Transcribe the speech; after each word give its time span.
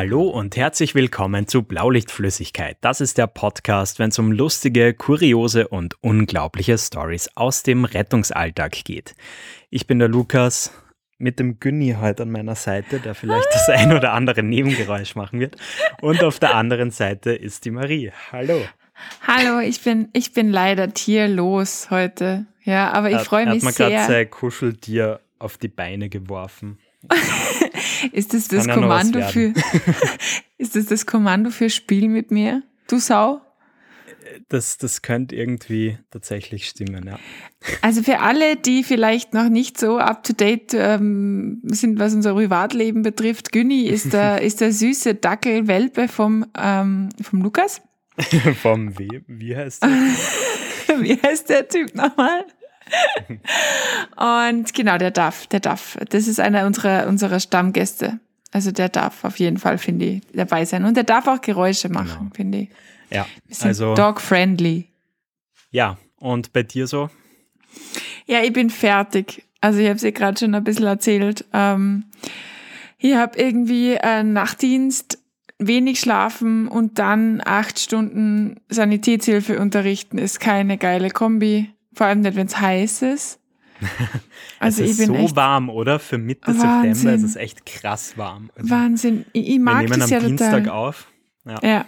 Hallo 0.00 0.28
und 0.28 0.56
herzlich 0.56 0.94
willkommen 0.94 1.48
zu 1.48 1.64
Blaulichtflüssigkeit. 1.64 2.76
Das 2.82 3.00
ist 3.00 3.18
der 3.18 3.26
Podcast, 3.26 3.98
wenn 3.98 4.10
es 4.10 4.18
um 4.20 4.30
lustige, 4.30 4.94
kuriose 4.94 5.66
und 5.66 6.00
unglaubliche 6.04 6.78
Stories 6.78 7.30
aus 7.34 7.64
dem 7.64 7.84
Rettungsalltag 7.84 8.84
geht. 8.84 9.16
Ich 9.70 9.88
bin 9.88 9.98
der 9.98 10.06
Lukas 10.06 10.70
mit 11.18 11.40
dem 11.40 11.58
Günni 11.58 11.96
heute 12.00 12.22
an 12.22 12.30
meiner 12.30 12.54
Seite, 12.54 13.00
der 13.00 13.16
vielleicht 13.16 13.48
das 13.52 13.68
ein 13.70 13.92
oder 13.92 14.12
andere 14.12 14.44
Nebengeräusch 14.44 15.16
machen 15.16 15.40
wird. 15.40 15.56
Und 16.00 16.22
auf 16.22 16.38
der 16.38 16.54
anderen 16.54 16.92
Seite 16.92 17.32
ist 17.32 17.64
die 17.64 17.72
Marie. 17.72 18.12
Hallo. 18.30 18.60
Hallo, 19.26 19.58
ich 19.58 19.82
bin, 19.82 20.10
ich 20.12 20.32
bin 20.32 20.48
leider 20.52 20.94
tierlos 20.94 21.90
heute. 21.90 22.46
Ja, 22.62 22.92
aber 22.92 23.10
ich 23.10 23.22
freue 23.22 23.46
mich 23.46 23.64
sehr. 23.64 23.70
Er 23.70 23.84
hat 23.84 23.90
mir 23.90 23.96
gerade 23.96 24.12
sein 24.12 24.30
Kuscheltier 24.30 25.18
auf 25.40 25.58
die 25.58 25.66
Beine 25.66 26.08
geworfen. 26.08 26.78
ist 28.12 28.34
das 28.34 28.48
das 28.48 28.68
Kommando 28.68 29.22
für 29.22 29.52
Ist 30.58 30.74
das 30.74 30.86
das 30.86 31.06
Kommando 31.06 31.50
für 31.50 31.70
Spiel 31.70 32.08
mit 32.08 32.30
mir? 32.30 32.62
Du 32.88 32.98
Sau? 32.98 33.40
Das, 34.48 34.76
das 34.76 35.02
könnte 35.02 35.36
irgendwie 35.36 35.98
tatsächlich 36.10 36.66
stimmen, 36.68 37.06
ja. 37.06 37.18
Also 37.80 38.02
für 38.02 38.20
alle, 38.20 38.56
die 38.56 38.82
vielleicht 38.82 39.34
noch 39.34 39.48
nicht 39.48 39.78
so 39.78 39.98
up 39.98 40.22
to 40.24 40.32
date 40.32 40.74
ähm, 40.74 41.62
sind, 41.64 41.98
was 41.98 42.14
unser 42.14 42.34
Privatleben 42.34 43.02
betrifft, 43.02 43.52
Günni 43.52 43.82
ist 43.82 44.12
der, 44.12 44.42
ist 44.42 44.60
der 44.60 44.72
süße 44.72 45.14
Dackelwelpe 45.14 46.08
vom, 46.08 46.46
ähm, 46.58 47.08
vom 47.22 47.42
Lukas. 47.42 47.80
vom 48.60 48.98
wie, 48.98 49.22
wie 49.26 49.56
heißt 49.56 49.82
der? 49.84 49.90
wie 51.00 51.18
heißt 51.22 51.48
der 51.48 51.68
Typ 51.68 51.94
nochmal? 51.94 52.44
Und 54.16 54.74
genau, 54.74 54.98
der 54.98 55.10
darf, 55.10 55.46
der 55.46 55.60
darf. 55.60 55.98
Das 56.10 56.26
ist 56.28 56.40
einer 56.40 56.66
unserer, 56.66 57.06
unserer 57.06 57.40
Stammgäste. 57.40 58.20
Also 58.52 58.70
der 58.70 58.88
darf 58.88 59.24
auf 59.24 59.38
jeden 59.38 59.58
Fall, 59.58 59.78
finde 59.78 60.04
ich, 60.06 60.22
dabei 60.32 60.64
sein. 60.64 60.84
Und 60.84 60.96
der 60.96 61.04
darf 61.04 61.26
auch 61.26 61.40
Geräusche 61.40 61.88
machen, 61.88 62.18
genau. 62.18 62.34
finde 62.34 62.58
ich. 62.58 62.68
Ja, 63.10 63.26
also. 63.62 63.94
Dog-friendly. 63.94 64.86
Ja, 65.70 65.98
und 66.16 66.52
bei 66.52 66.62
dir 66.62 66.86
so? 66.86 67.10
Ja, 68.26 68.42
ich 68.42 68.52
bin 68.52 68.70
fertig. 68.70 69.44
Also 69.60 69.80
ich 69.80 69.86
habe 69.86 69.96
es 69.96 70.02
dir 70.02 70.12
gerade 70.12 70.38
schon 70.38 70.54
ein 70.54 70.64
bisschen 70.64 70.86
erzählt. 70.86 71.44
Ähm, 71.52 72.04
ich 72.98 73.14
habe 73.14 73.38
irgendwie 73.38 73.98
einen 73.98 74.32
Nachtdienst, 74.32 75.18
wenig 75.58 76.00
schlafen 76.00 76.68
und 76.68 76.98
dann 76.98 77.42
acht 77.44 77.78
Stunden 77.78 78.60
Sanitätshilfe 78.68 79.58
unterrichten, 79.58 80.18
ist 80.18 80.40
keine 80.40 80.78
geile 80.78 81.10
Kombi. 81.10 81.70
Vor 81.98 82.06
allem 82.06 82.20
nicht, 82.20 82.36
wenn 82.36 82.46
es 82.46 82.60
heiß 82.60 83.02
ist. 83.02 83.40
Also 84.60 84.82
es 84.82 84.90
ist 84.90 85.00
ich 85.00 85.06
bin 85.06 85.28
so 85.28 85.36
warm, 85.36 85.70
oder? 85.70 86.00
Für 86.00 86.18
Mitte 86.18 86.48
Wahnsinn. 86.48 86.94
September 86.94 87.14
ist 87.14 87.22
es 87.22 87.36
echt 87.36 87.64
krass 87.64 88.18
warm. 88.18 88.50
Also 88.56 88.70
Wahnsinn. 88.70 89.24
Ich, 89.32 89.50
ich 89.50 89.58
mag 89.60 89.82
wir 89.82 89.90
nehmen 89.90 90.00
das 90.00 90.12
am 90.12 90.20
ja 90.20 90.26
Dienstag 90.26 90.64
total. 90.64 90.68
auf. 90.70 91.06
Ja. 91.44 91.58
ja. 91.62 91.84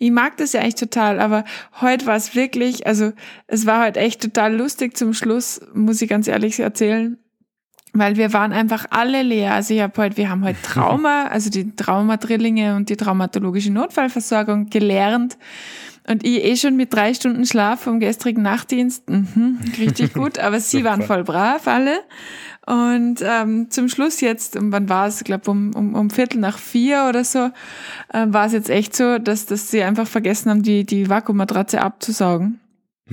Ich 0.00 0.10
mag 0.10 0.36
das 0.36 0.52
ja 0.52 0.62
echt 0.62 0.80
total, 0.80 1.20
aber 1.20 1.44
heute 1.80 2.06
war 2.06 2.16
es 2.16 2.34
wirklich, 2.34 2.88
also 2.88 3.12
es 3.46 3.66
war 3.66 3.86
heute 3.86 4.00
echt 4.00 4.20
total 4.20 4.56
lustig 4.56 4.96
zum 4.96 5.14
Schluss, 5.14 5.60
muss 5.74 6.02
ich 6.02 6.08
ganz 6.08 6.26
ehrlich 6.26 6.58
erzählen, 6.58 7.18
weil 7.92 8.16
wir 8.16 8.32
waren 8.32 8.52
einfach 8.52 8.86
alle 8.90 9.22
leer. 9.22 9.54
Also 9.54 9.74
ich 9.74 9.80
habe 9.80 10.02
heute, 10.02 10.16
wir 10.16 10.28
haben 10.28 10.44
heute 10.44 10.60
Trauma, 10.62 11.26
also 11.26 11.50
die 11.50 11.76
Traumadrillinge 11.76 12.74
und 12.74 12.88
die 12.88 12.96
traumatologische 12.96 13.72
Notfallversorgung 13.72 14.70
gelernt. 14.70 15.38
Und 16.08 16.24
ich 16.24 16.44
eh 16.44 16.56
schon 16.56 16.76
mit 16.76 16.92
drei 16.92 17.14
Stunden 17.14 17.44
Schlaf 17.46 17.80
vom 17.80 17.98
gestrigen 18.00 18.42
Nachtdienst, 18.42 19.08
mhm, 19.10 19.58
richtig 19.78 20.12
gut, 20.14 20.38
aber 20.38 20.60
sie 20.60 20.84
waren 20.84 21.02
voll 21.02 21.24
brav 21.24 21.66
alle. 21.66 21.98
Und 22.66 23.20
ähm, 23.22 23.70
zum 23.70 23.88
Schluss 23.88 24.20
jetzt, 24.20 24.56
um, 24.56 24.72
wann 24.72 24.88
war 24.88 25.06
es, 25.06 25.18
ich 25.18 25.24
glaube 25.24 25.50
um, 25.50 25.72
um, 25.74 25.94
um 25.94 26.10
Viertel 26.10 26.40
nach 26.40 26.58
vier 26.58 27.06
oder 27.08 27.22
so, 27.22 27.50
äh, 28.12 28.26
war 28.26 28.46
es 28.46 28.52
jetzt 28.52 28.70
echt 28.70 28.96
so, 28.96 29.18
dass, 29.18 29.46
dass 29.46 29.70
sie 29.70 29.82
einfach 29.82 30.06
vergessen 30.06 30.50
haben, 30.50 30.62
die, 30.62 30.84
die 30.84 31.08
Vakuummatratze 31.08 31.80
abzusaugen. 31.80 32.60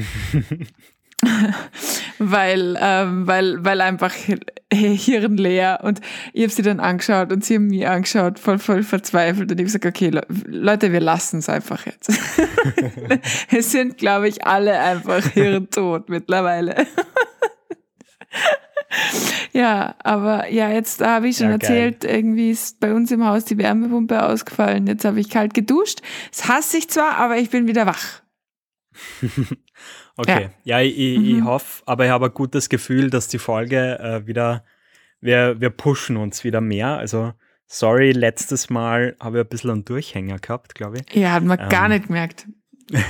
weil, 2.19 2.78
ähm, 2.79 3.28
weil, 3.28 3.63
weil 3.63 3.81
einfach 3.81 4.13
Hirn 4.75 5.38
leer 5.38 5.79
und 5.84 6.01
ich 6.34 6.44
habe 6.44 6.53
sie 6.53 6.61
dann 6.61 6.79
angeschaut 6.79 7.31
und 7.31 7.44
sie 7.44 7.56
haben 7.56 7.67
mich 7.67 7.88
angeschaut, 7.88 8.39
voll, 8.39 8.59
voll 8.59 8.84
verzweifelt 8.84 9.51
und 9.51 9.59
ich 9.59 9.66
habe 9.66 9.79
gesagt, 9.79 9.85
okay, 9.85 10.11
Leute, 10.47 10.91
wir 10.91 11.00
lassen 11.00 11.39
es 11.39 11.50
einfach 11.50 11.85
jetzt. 11.85 12.09
es 13.51 13.72
sind, 13.72 13.97
glaube 13.97 14.28
ich, 14.28 14.45
alle 14.45 14.79
einfach 14.79 15.25
hirntot 15.25 16.09
mittlerweile. 16.09 16.85
ja, 19.53 19.95
aber 20.00 20.51
ja, 20.51 20.69
jetzt 20.69 21.01
habe 21.01 21.28
ich 21.28 21.38
schon 21.38 21.47
ja, 21.47 21.53
erzählt, 21.53 22.01
geil. 22.01 22.16
irgendwie 22.16 22.51
ist 22.51 22.79
bei 22.79 22.94
uns 22.94 23.11
im 23.11 23.25
Haus 23.25 23.45
die 23.45 23.57
Wärmepumpe 23.57 24.23
ausgefallen. 24.23 24.88
Jetzt 24.88 25.05
habe 25.05 25.19
ich 25.19 25.29
kalt 25.29 25.53
geduscht. 25.53 26.01
Es 26.31 26.47
hasse 26.47 26.78
ich 26.78 26.90
zwar, 26.90 27.17
aber 27.17 27.38
ich 27.38 27.50
bin 27.50 27.67
wieder 27.67 27.85
wach. 27.85 28.22
Okay, 30.15 30.49
ja, 30.63 30.79
ja 30.79 30.87
ich, 30.87 31.17
mhm. 31.17 31.25
ich 31.25 31.43
hoffe, 31.43 31.81
aber 31.87 32.05
ich 32.05 32.11
habe 32.11 32.25
ein 32.25 32.33
gutes 32.33 32.69
Gefühl, 32.69 33.09
dass 33.09 33.27
die 33.27 33.39
Folge 33.39 33.99
äh, 33.99 34.27
wieder, 34.27 34.63
wir, 35.21 35.59
wir 35.59 35.71
pushen 35.71 36.17
uns 36.17 36.43
wieder 36.43 36.61
mehr. 36.61 36.97
Also, 36.97 37.33
sorry, 37.65 38.11
letztes 38.11 38.69
Mal 38.69 39.15
habe 39.19 39.39
ich 39.39 39.43
ein 39.43 39.49
bisschen 39.49 39.71
einen 39.71 39.85
Durchhänger 39.85 40.37
gehabt, 40.37 40.75
glaube 40.75 40.99
ich. 40.99 41.15
Ja, 41.15 41.31
hat 41.31 41.43
man 41.43 41.59
ähm. 41.59 41.69
gar 41.69 41.87
nicht 41.87 42.07
gemerkt. 42.07 42.47
yes. 42.91 43.01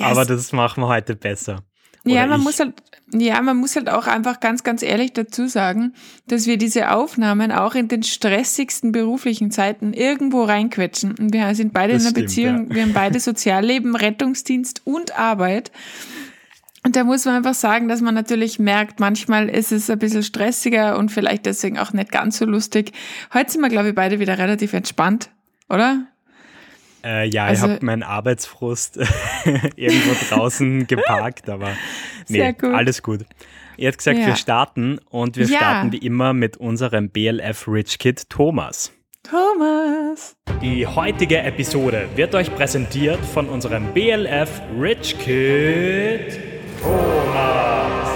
Aber 0.00 0.24
das 0.24 0.52
machen 0.52 0.82
wir 0.82 0.88
heute 0.88 1.14
besser. 1.14 1.62
Oder 2.06 2.14
ja, 2.14 2.26
man 2.26 2.38
ich. 2.38 2.44
muss 2.44 2.60
halt, 2.60 2.74
ja, 3.12 3.40
man 3.42 3.56
muss 3.56 3.74
halt 3.76 3.88
auch 3.88 4.06
einfach 4.06 4.40
ganz, 4.40 4.62
ganz 4.62 4.82
ehrlich 4.82 5.12
dazu 5.12 5.48
sagen, 5.48 5.92
dass 6.28 6.46
wir 6.46 6.56
diese 6.56 6.92
Aufnahmen 6.92 7.52
auch 7.52 7.74
in 7.74 7.88
den 7.88 8.04
stressigsten 8.04 8.92
beruflichen 8.92 9.50
Zeiten 9.50 9.92
irgendwo 9.92 10.44
reinquetschen. 10.44 11.14
Und 11.18 11.32
wir 11.32 11.54
sind 11.54 11.72
beide 11.72 11.94
das 11.94 12.02
in 12.02 12.08
einer 12.08 12.10
stimmt, 12.12 12.26
Beziehung, 12.26 12.68
ja. 12.68 12.74
wir 12.74 12.82
haben 12.82 12.92
beide 12.92 13.20
Sozialleben, 13.20 13.96
Rettungsdienst 13.96 14.82
und 14.84 15.18
Arbeit. 15.18 15.72
Und 16.84 16.94
da 16.94 17.02
muss 17.02 17.24
man 17.24 17.34
einfach 17.34 17.54
sagen, 17.54 17.88
dass 17.88 18.00
man 18.00 18.14
natürlich 18.14 18.60
merkt, 18.60 19.00
manchmal 19.00 19.48
ist 19.48 19.72
es 19.72 19.90
ein 19.90 19.98
bisschen 19.98 20.22
stressiger 20.22 20.96
und 20.96 21.10
vielleicht 21.10 21.44
deswegen 21.44 21.78
auch 21.78 21.92
nicht 21.92 22.12
ganz 22.12 22.38
so 22.38 22.44
lustig. 22.44 22.92
Heute 23.34 23.50
sind 23.50 23.60
wir, 23.62 23.68
glaube 23.68 23.88
ich, 23.88 23.94
beide 23.96 24.20
wieder 24.20 24.38
relativ 24.38 24.72
entspannt, 24.72 25.30
oder? 25.68 26.06
Äh, 27.06 27.28
ja, 27.28 27.44
also, 27.44 27.66
ich 27.66 27.72
habe 27.72 27.86
meinen 27.86 28.02
Arbeitsfrust 28.02 28.96
irgendwo 29.76 30.12
draußen 30.28 30.86
geparkt, 30.88 31.48
aber 31.48 31.68
nee, 32.28 32.52
gut. 32.52 32.74
alles 32.74 33.00
gut. 33.02 33.20
Ihr 33.76 33.88
habt 33.88 33.98
gesagt, 33.98 34.18
ja. 34.18 34.26
wir 34.26 34.36
starten 34.36 34.98
und 35.08 35.36
wir 35.36 35.46
ja. 35.46 35.58
starten 35.58 35.92
wie 35.92 35.98
immer 35.98 36.32
mit 36.32 36.56
unserem 36.56 37.10
BLF 37.10 37.68
Rich 37.68 38.00
Kid 38.00 38.28
Thomas. 38.28 38.92
Thomas! 39.22 40.36
Die 40.60 40.84
heutige 40.84 41.38
Episode 41.38 42.08
wird 42.16 42.34
euch 42.34 42.52
präsentiert 42.52 43.24
von 43.24 43.48
unserem 43.48 43.92
BLF 43.92 44.60
Rich 44.76 45.16
Kid 45.20 46.40
Thomas. 46.82 48.08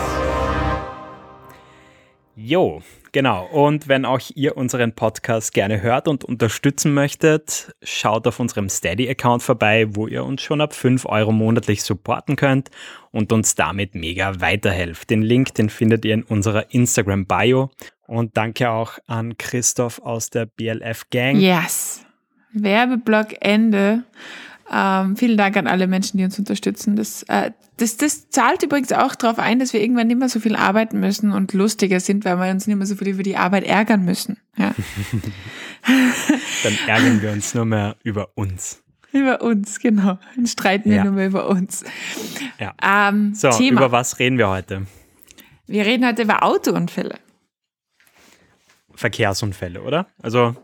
Jo, 2.35 2.83
Genau, 3.13 3.47
und 3.47 3.89
wenn 3.89 4.05
auch 4.05 4.21
ihr 4.35 4.57
unseren 4.57 4.95
Podcast 4.95 5.53
gerne 5.53 5.83
hört 5.83 6.07
und 6.07 6.25
unterstützen 6.25 6.95
möchtet, 6.95 7.75
schaut 7.83 8.27
auf 8.29 8.39
unserem 8.39 8.69
Steady-Account 8.69 9.43
vorbei, 9.43 9.87
wo 9.91 10.07
ihr 10.07 10.25
uns 10.25 10.43
schon 10.43 10.61
ab 10.61 10.75
5 10.75 11.07
Euro 11.07 11.33
monatlich 11.33 11.83
supporten 11.83 12.37
könnt 12.37 12.71
und 13.11 13.33
uns 13.33 13.57
damit 13.57 13.97
mega 13.97 14.41
weiterhelft. 14.41 15.11
Den 15.11 15.23
Link, 15.23 15.55
den 15.55 15.71
findet 15.71 16.05
ihr 16.05 16.15
in 16.15 16.23
unserer 16.23 16.73
Instagram-Bio. 16.73 17.71
Und 18.07 18.37
danke 18.37 18.71
auch 18.71 18.99
an 19.07 19.39
Christoph 19.39 20.01
aus 20.01 20.31
der 20.31 20.47
BLF 20.47 21.11
Gang. 21.11 21.37
Yes. 21.37 22.05
Werbeblock 22.53 23.37
Ende. 23.41 24.05
Ähm, 24.73 25.17
vielen 25.17 25.37
Dank 25.37 25.57
an 25.57 25.67
alle 25.67 25.89
Menschen, 25.89 26.19
die 26.19 26.25
uns 26.25 26.39
unterstützen. 26.39 26.95
Das, 26.95 27.25
äh, 27.25 27.51
das, 27.79 27.97
das 27.97 28.31
zahlt 28.31 28.63
übrigens 28.63 28.93
auch 28.93 29.17
darauf 29.17 29.41
ein, 29.41 29.59
dass 29.59 29.73
wir 29.73 29.81
irgendwann 29.81 30.07
nicht 30.07 30.19
mehr 30.19 30.29
so 30.29 30.39
viel 30.39 30.55
arbeiten 30.55 31.01
müssen 31.01 31.33
und 31.33 31.53
lustiger 31.55 31.99
sind, 31.99 32.25
weil 32.25 32.37
wir 32.37 32.51
uns 32.51 32.69
nicht 32.69 32.77
mehr 32.77 32.87
so 32.87 32.95
viel 32.95 33.09
über 33.09 33.25
die 33.25 33.37
Arbeit 33.37 33.65
ärgern 33.65 34.05
müssen. 34.05 34.39
Ja. 34.57 34.73
Dann 36.63 36.79
ärgern 36.87 37.21
wir 37.21 37.33
uns 37.33 37.53
nur 37.53 37.65
mehr 37.65 37.97
über 38.05 38.29
uns. 38.37 38.83
Über 39.13 39.43
uns, 39.43 39.81
genau. 39.81 40.21
Dann 40.37 40.47
streiten 40.47 40.89
wir 40.89 40.99
ja. 40.99 41.05
nur 41.05 41.15
mehr 41.15 41.27
über 41.27 41.49
uns. 41.49 41.85
Ja. 42.61 42.75
Ähm, 42.81 43.35
so, 43.35 43.51
Thema. 43.51 43.81
über 43.81 43.91
was 43.91 44.21
reden 44.21 44.39
wir 44.39 44.49
heute? 44.49 44.87
Wir 45.67 45.85
reden 45.85 46.07
heute 46.07 46.23
über 46.23 46.45
Autounfälle. 46.45 47.17
Verkehrsunfälle, 48.95 49.83
oder? 49.83 50.07
Also 50.23 50.55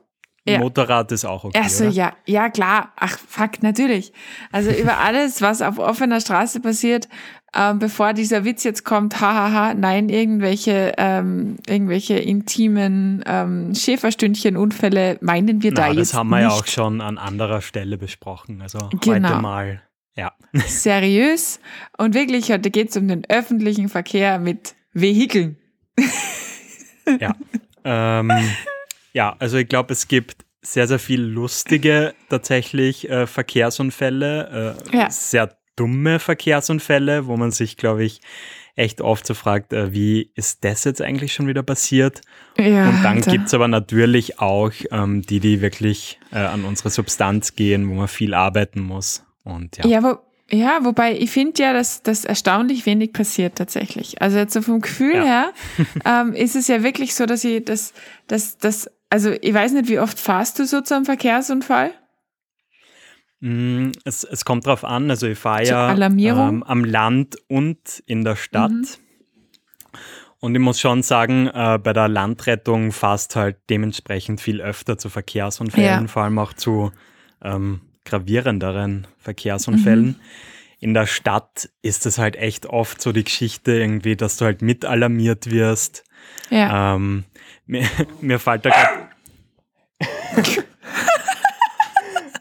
ja. 0.49 0.59
Motorrad 0.59 1.11
ist 1.13 1.25
auch 1.25 1.45
okay. 1.45 1.59
Achso, 1.59 1.85
ja, 1.85 2.13
ja, 2.25 2.49
klar. 2.51 2.93
Ach, 2.97 3.19
fuck, 3.29 3.63
natürlich. 3.63 4.13
Also 4.53 4.71
über 4.71 4.99
alles, 5.05 5.43
was 5.43 5.63
auf 5.63 5.79
offener 5.79 6.21
Straße 6.21 6.61
passiert, 6.61 7.09
ähm, 7.55 7.79
bevor 7.79 8.13
dieser 8.13 8.45
Witz 8.45 8.65
jetzt 8.65 8.85
kommt, 8.85 9.21
hahaha, 9.21 9.75
nein, 9.75 10.09
irgendwelche, 10.09 10.93
ähm, 10.99 11.57
irgendwelche 11.67 12.19
intimen 12.19 13.25
ähm, 13.27 13.75
Schäferstündchen-Unfälle 13.75 15.19
meinen 15.21 15.63
wir 15.63 15.73
Na, 15.73 15.83
da 15.83 15.89
jetzt. 15.89 16.13
Das 16.13 16.15
haben 16.15 16.29
wir 16.29 16.37
nicht. 16.37 16.51
ja 16.51 16.55
auch 16.55 16.67
schon 16.67 17.01
an 17.01 17.19
anderer 17.19 17.63
Stelle 17.63 17.99
besprochen. 17.99 18.63
Also 18.63 18.79
genau. 19.01 19.31
heute 19.31 19.41
mal, 19.41 19.83
ja. 20.17 20.33
Seriös. 20.67 21.61
Und 21.97 22.15
wirklich, 22.15 22.53
heute 22.53 22.71
geht 22.71 22.91
es 22.91 22.97
um 22.97 23.09
den 23.09 23.25
öffentlichen 23.29 23.89
Verkehr 23.89 24.39
mit 24.39 24.75
Vehikeln. 24.93 25.57
ja. 27.21 27.35
Ähm, 27.89 28.33
ja, 29.17 29.35
also 29.39 29.57
ich 29.57 29.67
glaube, 29.67 29.95
es 29.95 30.09
gibt 30.09 30.45
sehr, 30.61 30.87
sehr 30.87 30.99
viel 30.99 31.23
lustige 31.23 32.13
tatsächlich 32.29 33.09
äh, 33.09 33.27
Verkehrsunfälle, 33.27 34.77
äh, 34.93 34.97
ja. 34.97 35.11
sehr 35.11 35.57
dumme 35.75 36.19
Verkehrsunfälle, 36.19 37.27
wo 37.27 37.39
man 37.39 37.51
sich, 37.51 37.79
glaube 37.79 38.05
ich, 38.05 38.21
echt 38.75 39.01
oft 39.01 39.27
so 39.27 39.33
fragt, 39.33 39.73
äh, 39.73 39.95
wie 39.95 40.31
ist 40.35 40.65
das 40.65 40.85
jetzt 40.85 41.01
eigentlich 41.01 41.33
schon 41.33 41.47
wieder 41.47 41.63
passiert? 41.63 42.21
Ja, 42.59 42.91
und 42.91 43.03
dann 43.03 43.23
gibt 43.23 43.47
es 43.47 43.55
aber 43.55 43.69
natürlich 43.69 44.39
auch 44.39 44.73
ähm, 44.91 45.23
die, 45.23 45.41
die 45.41 45.63
wirklich 45.63 46.19
äh, 46.31 46.41
an 46.41 46.67
unsere 46.67 46.91
Substanz 46.91 47.57
gehen, 47.57 47.89
wo 47.89 47.95
man 47.95 48.09
viel 48.09 48.35
arbeiten 48.35 48.81
muss. 48.81 49.25
Und 49.45 49.79
ja. 49.79 49.87
Ja, 49.87 50.03
wo, 50.03 50.19
ja 50.55 50.81
wobei 50.83 51.17
ich 51.17 51.31
finde 51.31 51.63
ja, 51.63 51.73
dass 51.73 52.03
das 52.03 52.27
erstaunlich 52.27 52.85
wenig 52.85 53.15
passiert 53.15 53.57
tatsächlich. 53.57 54.21
Also 54.21 54.37
jetzt 54.37 54.53
so 54.53 54.61
vom 54.61 54.83
Gefühl 54.83 55.15
ja. 55.15 55.25
her 55.25 55.53
ähm, 56.05 56.35
ist 56.35 56.55
es 56.55 56.69
ja 56.69 56.83
wirklich 56.83 57.15
so, 57.15 57.25
dass 57.25 57.45
ich 57.45 57.65
das, 57.65 57.95
das, 58.27 58.59
das, 58.59 58.91
also 59.11 59.33
ich 59.41 59.55
weiß 59.55 59.73
nicht, 59.73 59.89
wie 59.89 59.99
oft 59.99 60.19
fahrst 60.19 60.59
du 60.59 60.67
so 60.67 60.81
zu 60.81 60.95
einem 60.95 61.05
Verkehrsunfall? 61.05 61.93
Mm, 63.41 63.91
es, 64.05 64.25
es 64.25 64.45
kommt 64.45 64.67
drauf 64.67 64.85
an, 64.85 65.11
also 65.11 65.27
ich 65.27 65.39
fahre 65.39 65.65
ja 65.65 65.95
ähm, 65.95 66.63
am 66.63 66.85
Land 66.85 67.37
und 67.49 68.03
in 68.07 68.25
der 68.25 68.37
Stadt. 68.37 68.71
Mhm. 68.71 68.87
Und 70.39 70.55
ich 70.55 70.61
muss 70.61 70.81
schon 70.81 71.03
sagen, 71.03 71.49
äh, 71.49 71.79
bei 71.83 71.93
der 71.93 72.09
Landrettung 72.09 72.93
fast 72.93 73.37
halt 73.37 73.57
dementsprechend 73.71 74.41
viel 74.41 74.61
öfter 74.61 74.99
zu 74.99 75.09
Verkehrsunfällen, 75.09 76.03
ja. 76.03 76.09
vor 76.09 76.23
allem 76.23 76.39
auch 76.39 76.53
zu 76.53 76.93
ähm, 77.43 77.81
gravierenderen 78.05 79.07
Verkehrsunfällen. 79.19 80.07
Mhm. 80.07 80.17
In 80.79 80.95
der 80.95 81.07
Stadt 81.07 81.71
ist 81.83 82.07
es 82.07 82.19
halt 82.19 82.37
echt 82.37 82.67
oft 82.67 83.01
so 83.01 83.13
die 83.13 83.25
Geschichte 83.25 83.73
irgendwie, 83.73 84.15
dass 84.15 84.37
du 84.37 84.45
halt 84.45 84.63
mit 84.63 84.85
alarmiert 84.85 85.51
wirst. 85.51 86.05
Ja. 86.51 86.95
Ähm, 86.95 87.25
mir, 87.67 87.89
mir 88.21 88.39
fällt 88.39 88.65
da 88.65 88.71
gerade 88.71 89.09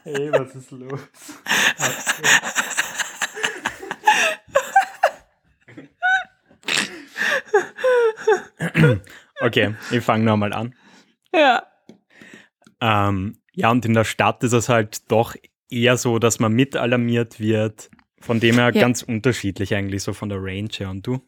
Hey, 0.04 0.30
was 0.30 0.54
ist 0.54 0.70
los? 0.70 1.00
okay, 9.40 9.74
ich 9.90 10.04
fange 10.04 10.24
nochmal 10.24 10.52
an. 10.52 10.76
Ja. 11.32 11.66
Ähm, 12.80 13.38
ja, 13.52 13.70
und 13.70 13.84
in 13.84 13.94
der 13.94 14.04
Stadt 14.04 14.44
ist 14.44 14.52
es 14.52 14.68
halt 14.68 15.10
doch 15.10 15.34
eher 15.70 15.96
so, 15.96 16.20
dass 16.20 16.38
man 16.38 16.52
mit 16.52 16.76
alarmiert 16.76 17.40
wird. 17.40 17.90
Von 18.20 18.38
dem 18.38 18.56
her 18.56 18.70
ja. 18.72 18.80
ganz 18.80 19.02
unterschiedlich 19.02 19.74
eigentlich 19.74 20.02
so 20.02 20.12
von 20.12 20.28
der 20.28 20.38
Range 20.40 20.68
her. 20.72 20.90
Und 20.90 21.06
du? 21.06 21.20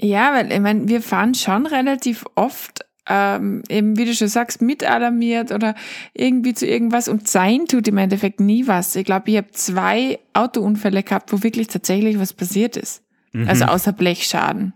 Ja, 0.00 0.32
weil 0.34 0.50
ich 0.52 0.60
meine, 0.60 0.88
wir 0.88 1.02
fahren 1.02 1.34
schon 1.34 1.66
relativ 1.66 2.24
oft 2.34 2.84
ähm, 3.10 3.62
eben, 3.68 3.98
wie 3.98 4.04
du 4.04 4.14
schon 4.14 4.28
sagst, 4.28 4.62
mitalarmiert 4.62 5.50
oder 5.50 5.74
irgendwie 6.14 6.54
zu 6.54 6.66
irgendwas 6.66 7.08
und 7.08 7.28
sein 7.28 7.66
tut 7.66 7.88
im 7.88 7.98
Endeffekt 7.98 8.40
nie 8.40 8.66
was. 8.68 8.94
Ich 8.94 9.04
glaube, 9.04 9.30
ich 9.30 9.36
habe 9.36 9.50
zwei 9.50 10.20
Autounfälle 10.32 11.02
gehabt, 11.02 11.32
wo 11.32 11.42
wirklich 11.42 11.66
tatsächlich 11.66 12.18
was 12.20 12.32
passiert 12.32 12.76
ist. 12.76 13.02
Mhm. 13.32 13.48
Also 13.48 13.64
außer 13.64 13.92
Blechschaden. 13.92 14.74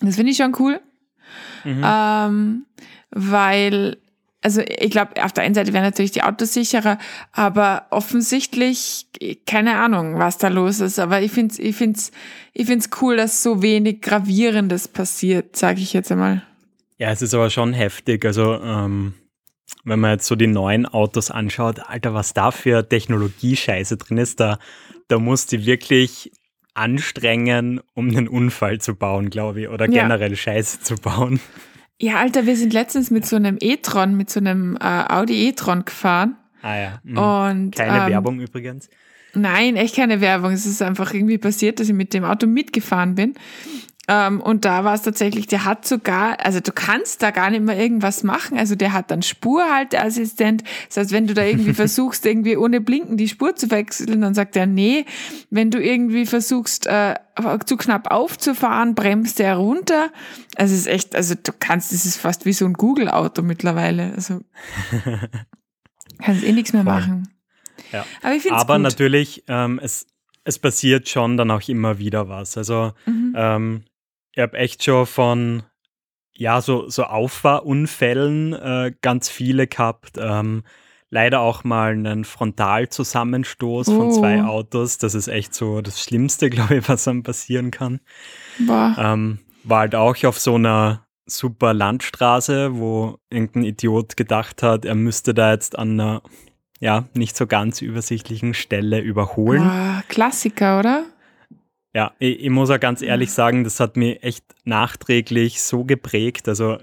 Das 0.00 0.16
finde 0.16 0.32
ich 0.32 0.38
schon 0.38 0.56
cool. 0.58 0.80
Mhm. 1.64 1.82
Ähm, 1.84 2.66
weil, 3.10 3.98
also 4.44 4.60
ich 4.60 4.90
glaube, 4.90 5.24
auf 5.24 5.32
der 5.32 5.42
einen 5.42 5.54
Seite 5.54 5.72
wären 5.72 5.84
natürlich 5.84 6.12
die 6.12 6.22
Autos 6.22 6.52
sicherer, 6.52 6.98
aber 7.32 7.86
offensichtlich, 7.88 9.06
keine 9.46 9.76
Ahnung, 9.76 10.18
was 10.18 10.36
da 10.36 10.48
los 10.48 10.80
ist. 10.80 10.98
Aber 10.98 11.22
ich 11.22 11.32
finde 11.32 11.54
es 11.54 11.58
ich 11.58 11.74
find's, 11.74 12.12
ich 12.52 12.66
find's 12.66 12.90
cool, 13.00 13.16
dass 13.16 13.42
so 13.42 13.62
wenig 13.62 14.02
Gravierendes 14.02 14.88
passiert, 14.88 15.56
sage 15.56 15.80
ich 15.80 15.94
jetzt 15.94 16.12
einmal. 16.12 16.42
Ja, 16.98 17.10
es 17.10 17.22
ist 17.22 17.32
aber 17.32 17.48
schon 17.48 17.72
heftig. 17.72 18.24
Also, 18.26 18.54
ähm, 18.54 19.14
wenn 19.84 19.98
man 19.98 20.12
jetzt 20.12 20.26
so 20.26 20.36
die 20.36 20.46
neuen 20.46 20.84
Autos 20.84 21.30
anschaut, 21.30 21.80
Alter, 21.80 22.12
was 22.12 22.34
da 22.34 22.50
für 22.50 22.86
Technologie-Scheiße 22.86 23.96
drin 23.96 24.18
ist, 24.18 24.40
da, 24.40 24.58
da 25.08 25.18
muss 25.18 25.46
die 25.46 25.64
wirklich 25.64 26.30
anstrengen, 26.74 27.80
um 27.94 28.08
einen 28.08 28.28
Unfall 28.28 28.78
zu 28.78 28.94
bauen, 28.94 29.30
glaube 29.30 29.62
ich, 29.62 29.68
oder 29.68 29.88
generell 29.88 30.32
ja. 30.32 30.36
Scheiße 30.36 30.80
zu 30.80 30.96
bauen. 30.96 31.40
Ja, 32.00 32.16
Alter, 32.16 32.46
wir 32.46 32.56
sind 32.56 32.72
letztens 32.72 33.10
mit 33.10 33.24
so 33.24 33.36
einem 33.36 33.56
e-tron, 33.60 34.16
mit 34.16 34.30
so 34.30 34.40
einem 34.40 34.76
äh, 34.80 35.04
Audi 35.08 35.48
e-tron 35.48 35.84
gefahren. 35.84 36.36
Ah 36.62 36.76
ja. 36.76 37.00
Mhm. 37.04 37.18
Und, 37.18 37.76
keine 37.76 38.06
ähm, 38.06 38.12
Werbung 38.12 38.40
übrigens. 38.40 38.88
Nein, 39.34 39.76
echt 39.76 39.96
keine 39.96 40.20
Werbung. 40.20 40.52
Es 40.52 40.66
ist 40.66 40.82
einfach 40.82 41.12
irgendwie 41.12 41.38
passiert, 41.38 41.80
dass 41.80 41.88
ich 41.88 41.94
mit 41.94 42.14
dem 42.14 42.24
Auto 42.24 42.46
mitgefahren 42.46 43.14
bin. 43.14 43.34
Ähm, 44.06 44.40
und 44.40 44.64
da 44.64 44.84
war 44.84 44.94
es 44.94 45.02
tatsächlich, 45.02 45.46
der 45.46 45.64
hat 45.64 45.86
sogar, 45.86 46.44
also 46.44 46.60
du 46.60 46.72
kannst 46.72 47.22
da 47.22 47.30
gar 47.30 47.50
nicht 47.50 47.62
mehr 47.62 47.78
irgendwas 47.78 48.22
machen. 48.22 48.58
Also 48.58 48.74
der 48.74 48.92
hat 48.92 49.10
dann 49.10 49.22
Spurhalteassistent. 49.22 50.62
Das 50.88 50.98
heißt, 50.98 51.12
wenn 51.12 51.26
du 51.26 51.34
da 51.34 51.44
irgendwie 51.44 51.74
versuchst, 51.74 52.26
irgendwie 52.26 52.56
ohne 52.56 52.80
Blinken 52.80 53.16
die 53.16 53.28
Spur 53.28 53.56
zu 53.56 53.70
wechseln, 53.70 54.20
dann 54.20 54.34
sagt 54.34 54.56
er, 54.56 54.66
nee. 54.66 55.06
Wenn 55.50 55.70
du 55.70 55.82
irgendwie 55.82 56.26
versuchst, 56.26 56.86
äh, 56.86 57.14
zu 57.64 57.76
knapp 57.76 58.10
aufzufahren, 58.10 58.94
bremst 58.94 59.40
er 59.40 59.56
runter. 59.56 60.10
Also 60.56 60.74
es 60.74 60.80
ist 60.80 60.86
echt, 60.86 61.16
also 61.16 61.34
du 61.34 61.52
kannst, 61.58 61.92
es 61.92 62.04
ist 62.04 62.18
fast 62.18 62.44
wie 62.44 62.52
so 62.52 62.66
ein 62.66 62.74
Google-Auto 62.74 63.42
mittlerweile. 63.42 64.12
Also 64.14 64.40
kannst 66.22 66.44
eh 66.44 66.52
nichts 66.52 66.74
mehr 66.74 66.84
machen. 66.84 67.28
Ja. 67.90 68.04
Aber, 68.22 68.34
ich 68.34 68.52
Aber 68.52 68.78
natürlich, 68.78 69.44
ähm, 69.48 69.80
es, 69.82 70.06
es 70.44 70.58
passiert 70.58 71.08
schon 71.08 71.36
dann 71.36 71.50
auch 71.50 71.66
immer 71.68 71.98
wieder 71.98 72.28
was. 72.28 72.58
Also 72.58 72.92
mhm. 73.06 73.34
ähm, 73.36 73.84
ich 74.34 74.42
habe 74.42 74.58
echt 74.58 74.82
schon 74.84 75.06
von 75.06 75.62
ja, 76.36 76.60
so, 76.60 76.88
so 76.88 77.04
Auffahrunfällen 77.04 78.52
äh, 78.54 78.92
ganz 79.00 79.28
viele 79.28 79.68
gehabt. 79.68 80.16
Ähm, 80.18 80.64
leider 81.08 81.40
auch 81.40 81.62
mal 81.62 81.92
einen 81.92 82.24
Frontalzusammenstoß 82.24 83.88
oh. 83.88 83.96
von 83.96 84.12
zwei 84.12 84.42
oh. 84.42 84.46
Autos. 84.46 84.98
Das 84.98 85.14
ist 85.14 85.28
echt 85.28 85.54
so 85.54 85.80
das 85.80 86.02
Schlimmste, 86.02 86.50
glaube 86.50 86.78
ich, 86.78 86.88
was 86.88 87.06
einem 87.06 87.22
passieren 87.22 87.70
kann. 87.70 88.00
Ähm, 88.98 89.38
war 89.62 89.80
halt 89.80 89.94
auch 89.94 90.22
auf 90.24 90.40
so 90.40 90.56
einer 90.56 91.06
super 91.26 91.72
Landstraße, 91.72 92.76
wo 92.76 93.18
irgendein 93.30 93.62
Idiot 93.62 94.16
gedacht 94.16 94.62
hat, 94.62 94.84
er 94.84 94.94
müsste 94.94 95.32
da 95.32 95.52
jetzt 95.52 95.78
an 95.78 95.98
einer 96.00 96.22
ja, 96.80 97.04
nicht 97.14 97.36
so 97.36 97.46
ganz 97.46 97.80
übersichtlichen 97.80 98.52
Stelle 98.52 99.00
überholen. 99.00 99.62
Oh, 99.64 100.02
Klassiker, 100.08 100.80
oder? 100.80 101.06
Ja, 101.94 102.12
ich, 102.18 102.40
ich, 102.40 102.50
muss 102.50 102.70
auch 102.70 102.80
ganz 102.80 103.02
ehrlich 103.02 103.30
sagen, 103.30 103.62
das 103.62 103.78
hat 103.78 103.96
mich 103.96 104.22
echt 104.22 104.44
nachträglich 104.64 105.62
so 105.62 105.84
geprägt. 105.84 106.48
Also, 106.48 106.78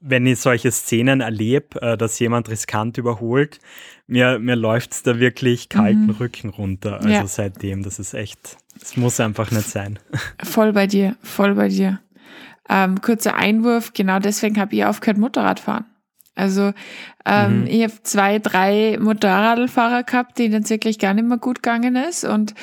wenn 0.00 0.26
ich 0.26 0.40
solche 0.40 0.72
Szenen 0.72 1.20
erlebe, 1.20 1.80
äh, 1.80 1.96
dass 1.96 2.18
jemand 2.18 2.48
riskant 2.48 2.98
überholt, 2.98 3.60
mir, 4.06 4.38
mir 4.38 4.56
läuft 4.56 4.92
es 4.92 5.02
da 5.02 5.18
wirklich 5.18 5.68
kalten 5.68 6.06
mhm. 6.06 6.10
Rücken 6.10 6.48
runter. 6.50 6.96
Also 6.96 7.08
ja. 7.08 7.26
seitdem, 7.26 7.82
das 7.82 7.98
ist 7.98 8.14
echt, 8.14 8.56
das 8.78 8.96
muss 8.96 9.20
einfach 9.20 9.50
nicht 9.50 9.68
sein. 9.68 9.98
Voll 10.42 10.72
bei 10.72 10.86
dir, 10.86 11.16
voll 11.22 11.54
bei 11.54 11.68
dir. 11.68 12.00
Ähm, 12.68 13.00
kurzer 13.00 13.34
Einwurf, 13.34 13.92
genau 13.92 14.18
deswegen 14.18 14.58
habe 14.58 14.74
ich 14.74 14.84
aufgehört, 14.84 15.18
Motorrad 15.18 15.60
fahren. 15.60 15.86
Also 16.34 16.72
ähm, 17.26 17.62
mhm. 17.62 17.66
ich 17.66 17.82
habe 17.82 18.02
zwei, 18.02 18.38
drei 18.38 18.96
Motorradfahrer 19.00 20.04
gehabt, 20.04 20.38
denen 20.38 20.62
es 20.62 20.70
wirklich 20.70 20.98
gar 20.98 21.12
nicht 21.12 21.26
mehr 21.26 21.38
gut 21.38 21.62
gegangen 21.62 21.96
ist. 21.96 22.24
Und 22.24 22.54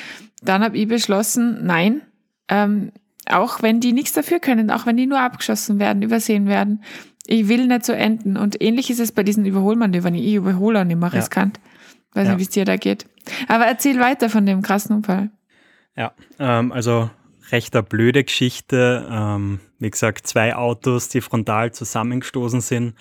dann 0.48 0.62
habe 0.62 0.76
ich 0.76 0.88
beschlossen, 0.88 1.64
nein, 1.64 2.02
ähm, 2.48 2.92
auch 3.28 3.62
wenn 3.62 3.80
die 3.80 3.92
nichts 3.92 4.12
dafür 4.12 4.38
können, 4.38 4.70
auch 4.70 4.86
wenn 4.86 4.96
die 4.96 5.06
nur 5.06 5.20
abgeschossen 5.20 5.78
werden, 5.78 6.02
übersehen 6.02 6.46
werden, 6.46 6.82
ich 7.26 7.48
will 7.48 7.66
nicht 7.66 7.84
so 7.84 7.92
enden. 7.92 8.36
Und 8.36 8.60
ähnlich 8.62 8.90
ist 8.90 9.00
es 9.00 9.12
bei 9.12 9.22
diesen 9.22 9.44
Überholmanövern. 9.44 10.14
Ich 10.14 10.34
überhole 10.34 10.80
auch 10.80 10.84
nicht 10.84 10.98
mehr 11.00 11.12
riskant. 11.12 11.58
Ja. 11.58 12.20
Weiß 12.20 12.26
ja. 12.26 12.32
nicht, 12.32 12.38
wie 12.38 12.44
es 12.44 12.50
dir 12.50 12.64
da 12.64 12.76
geht. 12.76 13.06
Aber 13.48 13.66
erzähl 13.66 13.98
weiter 13.98 14.30
von 14.30 14.46
dem 14.46 14.62
krassen 14.62 14.96
Unfall. 14.96 15.30
Ja, 15.96 16.12
ähm, 16.38 16.72
also 16.72 17.10
rechter 17.50 17.82
blöde 17.82 18.22
Geschichte. 18.24 19.06
Ähm, 19.10 19.60
wie 19.78 19.90
gesagt, 19.90 20.26
zwei 20.26 20.54
Autos, 20.54 21.08
die 21.08 21.20
frontal 21.20 21.72
zusammengestoßen 21.72 22.60
sind. 22.60 22.94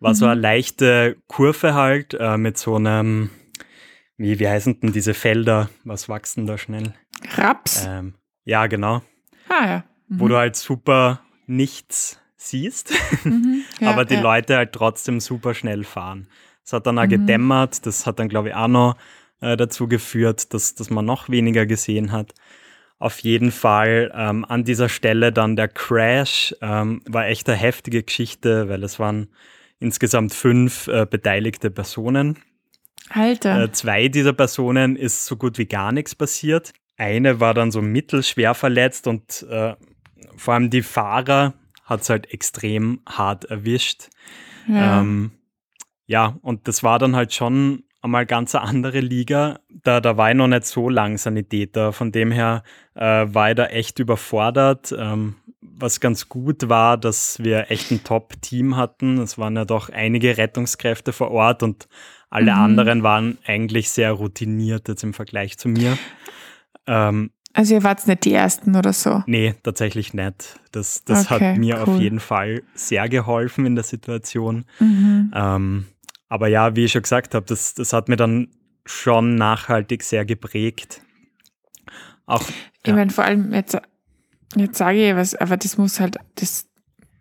War 0.00 0.10
mhm. 0.10 0.14
so 0.14 0.26
eine 0.26 0.40
leichte 0.40 1.16
Kurve 1.26 1.74
halt 1.74 2.14
äh, 2.18 2.36
mit 2.36 2.58
so 2.58 2.76
einem 2.76 3.30
wie, 4.16 4.38
wie 4.38 4.48
heißen 4.48 4.80
denn 4.80 4.92
diese 4.92 5.14
Felder? 5.14 5.70
Was 5.84 6.08
wachsen 6.08 6.46
da 6.46 6.58
schnell? 6.58 6.94
Raps. 7.36 7.84
Ähm, 7.86 8.14
ja, 8.44 8.66
genau. 8.66 9.02
Ah, 9.48 9.66
ja. 9.66 9.84
Mhm. 10.08 10.20
Wo 10.20 10.28
du 10.28 10.36
halt 10.36 10.56
super 10.56 11.20
nichts 11.46 12.20
siehst, 12.36 12.92
mhm, 13.24 13.62
ja, 13.80 13.90
aber 13.90 14.04
die 14.04 14.14
ja. 14.14 14.20
Leute 14.20 14.56
halt 14.56 14.72
trotzdem 14.72 15.20
super 15.20 15.54
schnell 15.54 15.84
fahren. 15.84 16.28
Es 16.64 16.72
hat 16.72 16.86
dann 16.86 16.98
auch 16.98 17.04
mhm. 17.04 17.10
gedämmert, 17.10 17.86
das 17.86 18.06
hat 18.06 18.18
dann, 18.18 18.28
glaube 18.28 18.48
ich, 18.48 18.54
auch 18.54 18.68
noch 18.68 18.96
äh, 19.40 19.56
dazu 19.56 19.88
geführt, 19.88 20.52
dass, 20.54 20.74
dass 20.74 20.90
man 20.90 21.04
noch 21.04 21.28
weniger 21.28 21.66
gesehen 21.66 22.12
hat. 22.12 22.34
Auf 22.98 23.18
jeden 23.20 23.50
Fall 23.50 24.12
ähm, 24.14 24.44
an 24.44 24.64
dieser 24.64 24.88
Stelle 24.88 25.32
dann 25.32 25.56
der 25.56 25.68
Crash 25.68 26.54
ähm, 26.62 27.02
war 27.06 27.26
echt 27.26 27.48
eine 27.48 27.58
heftige 27.58 28.02
Geschichte, 28.02 28.68
weil 28.68 28.82
es 28.84 28.98
waren 28.98 29.28
insgesamt 29.78 30.32
fünf 30.32 30.88
äh, 30.88 31.04
beteiligte 31.04 31.70
Personen. 31.70 32.38
Alter. 33.10 33.64
Äh, 33.64 33.72
zwei 33.72 34.08
dieser 34.08 34.32
Personen 34.32 34.96
ist 34.96 35.26
so 35.26 35.36
gut 35.36 35.58
wie 35.58 35.66
gar 35.66 35.92
nichts 35.92 36.14
passiert. 36.14 36.72
Eine 36.96 37.40
war 37.40 37.54
dann 37.54 37.70
so 37.70 37.82
mittelschwer 37.82 38.54
verletzt 38.54 39.06
und 39.06 39.44
äh, 39.50 39.74
vor 40.36 40.54
allem 40.54 40.70
die 40.70 40.82
Fahrer 40.82 41.54
hat 41.84 42.02
es 42.02 42.10
halt 42.10 42.32
extrem 42.32 43.00
hart 43.06 43.44
erwischt. 43.44 44.08
Ja. 44.68 45.00
Ähm, 45.00 45.32
ja, 46.06 46.38
und 46.42 46.68
das 46.68 46.82
war 46.82 46.98
dann 46.98 47.16
halt 47.16 47.34
schon 47.34 47.84
einmal 48.00 48.26
ganz 48.26 48.54
eine 48.54 48.64
andere 48.64 49.00
Liga. 49.00 49.60
Da, 49.68 50.00
da 50.00 50.16
war 50.16 50.30
ich 50.30 50.36
noch 50.36 50.46
nicht 50.46 50.66
so 50.66 50.88
lang 50.88 51.16
Sanitäter. 51.18 51.92
Von 51.92 52.12
dem 52.12 52.30
her 52.30 52.62
äh, 52.94 53.26
war 53.28 53.50
ich 53.50 53.56
da 53.56 53.66
echt 53.66 53.98
überfordert. 53.98 54.94
Ähm, 54.96 55.36
was 55.60 56.00
ganz 56.00 56.28
gut 56.28 56.68
war, 56.68 56.98
dass 56.98 57.42
wir 57.42 57.70
echt 57.70 57.90
ein 57.90 58.04
Top-Team 58.04 58.76
hatten. 58.76 59.18
Es 59.18 59.38
waren 59.38 59.56
ja 59.56 59.64
doch 59.64 59.88
einige 59.88 60.36
Rettungskräfte 60.36 61.12
vor 61.12 61.30
Ort 61.30 61.62
und 61.62 61.88
alle 62.34 62.52
Mhm. 62.54 62.60
anderen 62.60 63.02
waren 63.02 63.38
eigentlich 63.46 63.90
sehr 63.90 64.12
routiniert 64.12 64.88
jetzt 64.88 65.02
im 65.04 65.14
Vergleich 65.14 65.56
zu 65.56 65.68
mir. 65.68 65.96
Ähm, 66.86 67.30
Also 67.54 67.74
ihr 67.74 67.82
wart 67.84 68.06
nicht 68.08 68.24
die 68.24 68.32
Ersten 68.34 68.74
oder 68.76 68.92
so. 68.92 69.22
nee, 69.26 69.54
tatsächlich 69.62 70.12
nicht. 70.12 70.58
Das, 70.72 71.04
das 71.04 71.30
Okay, 71.30 71.50
hat 71.52 71.56
mir 71.58 71.80
auf 71.82 71.88
cool. 71.88 72.00
jeden 72.00 72.18
Fall 72.20 72.62
sehr 72.74 73.08
geholfen 73.08 73.64
in 73.66 73.74
der 73.76 73.84
Situation. 73.84 74.64
Mhm. 74.80 75.30
Ähm, 75.34 75.86
aber 76.28 76.48
ja, 76.48 76.74
wie 76.74 76.84
ich 76.84 76.92
schon 76.92 77.02
gesagt 77.02 77.34
habe, 77.34 77.46
das, 77.46 77.74
das 77.74 77.92
hat 77.92 78.08
mir 78.08 78.16
dann 78.16 78.48
schon 78.84 79.36
nachhaltig 79.36 80.02
sehr 80.02 80.24
geprägt. 80.24 81.00
Auch, 82.26 82.42
Ich 82.82 82.88
Ja. 82.88 82.94
meine, 82.94 83.10
vor 83.10 83.24
allem 83.24 83.52
jetzt, 83.52 83.78
jetzt 84.56 84.76
sage 84.78 85.10
ich 85.10 85.14
was, 85.16 85.34
aber 85.34 85.56
das 85.56 85.78
muss 85.78 86.00
halt, 86.00 86.16
das 86.34 86.66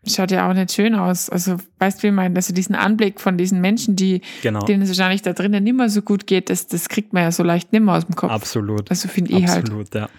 schaut 0.07 0.31
ja 0.31 0.49
auch 0.49 0.53
nicht 0.53 0.71
schön 0.71 0.95
aus. 0.95 1.29
Also, 1.29 1.57
weißt 1.79 1.99
du, 1.99 2.03
wie 2.03 2.07
ich 2.07 2.13
meine? 2.13 2.35
Also 2.35 2.53
diesen 2.53 2.75
Anblick 2.75 3.19
von 3.21 3.37
diesen 3.37 3.61
Menschen, 3.61 3.95
die, 3.95 4.21
genau, 4.41 4.59
denen 4.61 4.83
es 4.83 4.89
wahrscheinlich 4.89 5.21
da 5.21 5.33
drinnen 5.33 5.63
nicht 5.63 5.75
mehr 5.75 5.89
so 5.89 6.01
gut 6.01 6.27
geht, 6.27 6.49
das, 6.49 6.67
das 6.67 6.89
kriegt 6.89 7.13
man 7.13 7.23
ja 7.23 7.31
so 7.31 7.43
leicht 7.43 7.71
nicht 7.73 7.81
mehr 7.83 7.95
aus 7.95 8.05
dem 8.05 8.15
Kopf. 8.15 8.31
absolut. 8.31 8.89
Also 8.89 9.07
finde 9.07 9.37
ich 9.37 9.47
halt. 9.47 9.63
Absolut, 9.65 9.93
ja. 9.95 10.09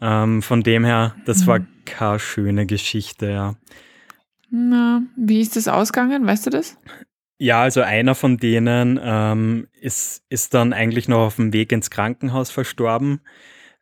Ähm, 0.00 0.42
von 0.42 0.62
dem 0.62 0.84
her, 0.84 1.14
das 1.24 1.46
war 1.46 1.60
Mhm. 1.60 1.66
keine 1.84 2.18
schöne 2.18 2.66
Geschichte, 2.66 3.30
ja. 3.30 3.54
Na, 4.50 5.02
wie 5.16 5.40
ist 5.40 5.56
das 5.56 5.68
ausgegangen? 5.68 6.26
Weißt 6.26 6.46
du 6.46 6.50
das? 6.50 6.76
Ja, 7.38 7.62
also 7.62 7.80
einer 7.80 8.14
von 8.14 8.36
denen 8.36 9.00
ähm, 9.02 9.66
ist, 9.80 10.22
ist 10.28 10.54
dann 10.54 10.72
eigentlich 10.72 11.08
noch 11.08 11.26
auf 11.26 11.36
dem 11.36 11.52
Weg 11.52 11.72
ins 11.72 11.90
Krankenhaus 11.90 12.50
verstorben. 12.50 13.20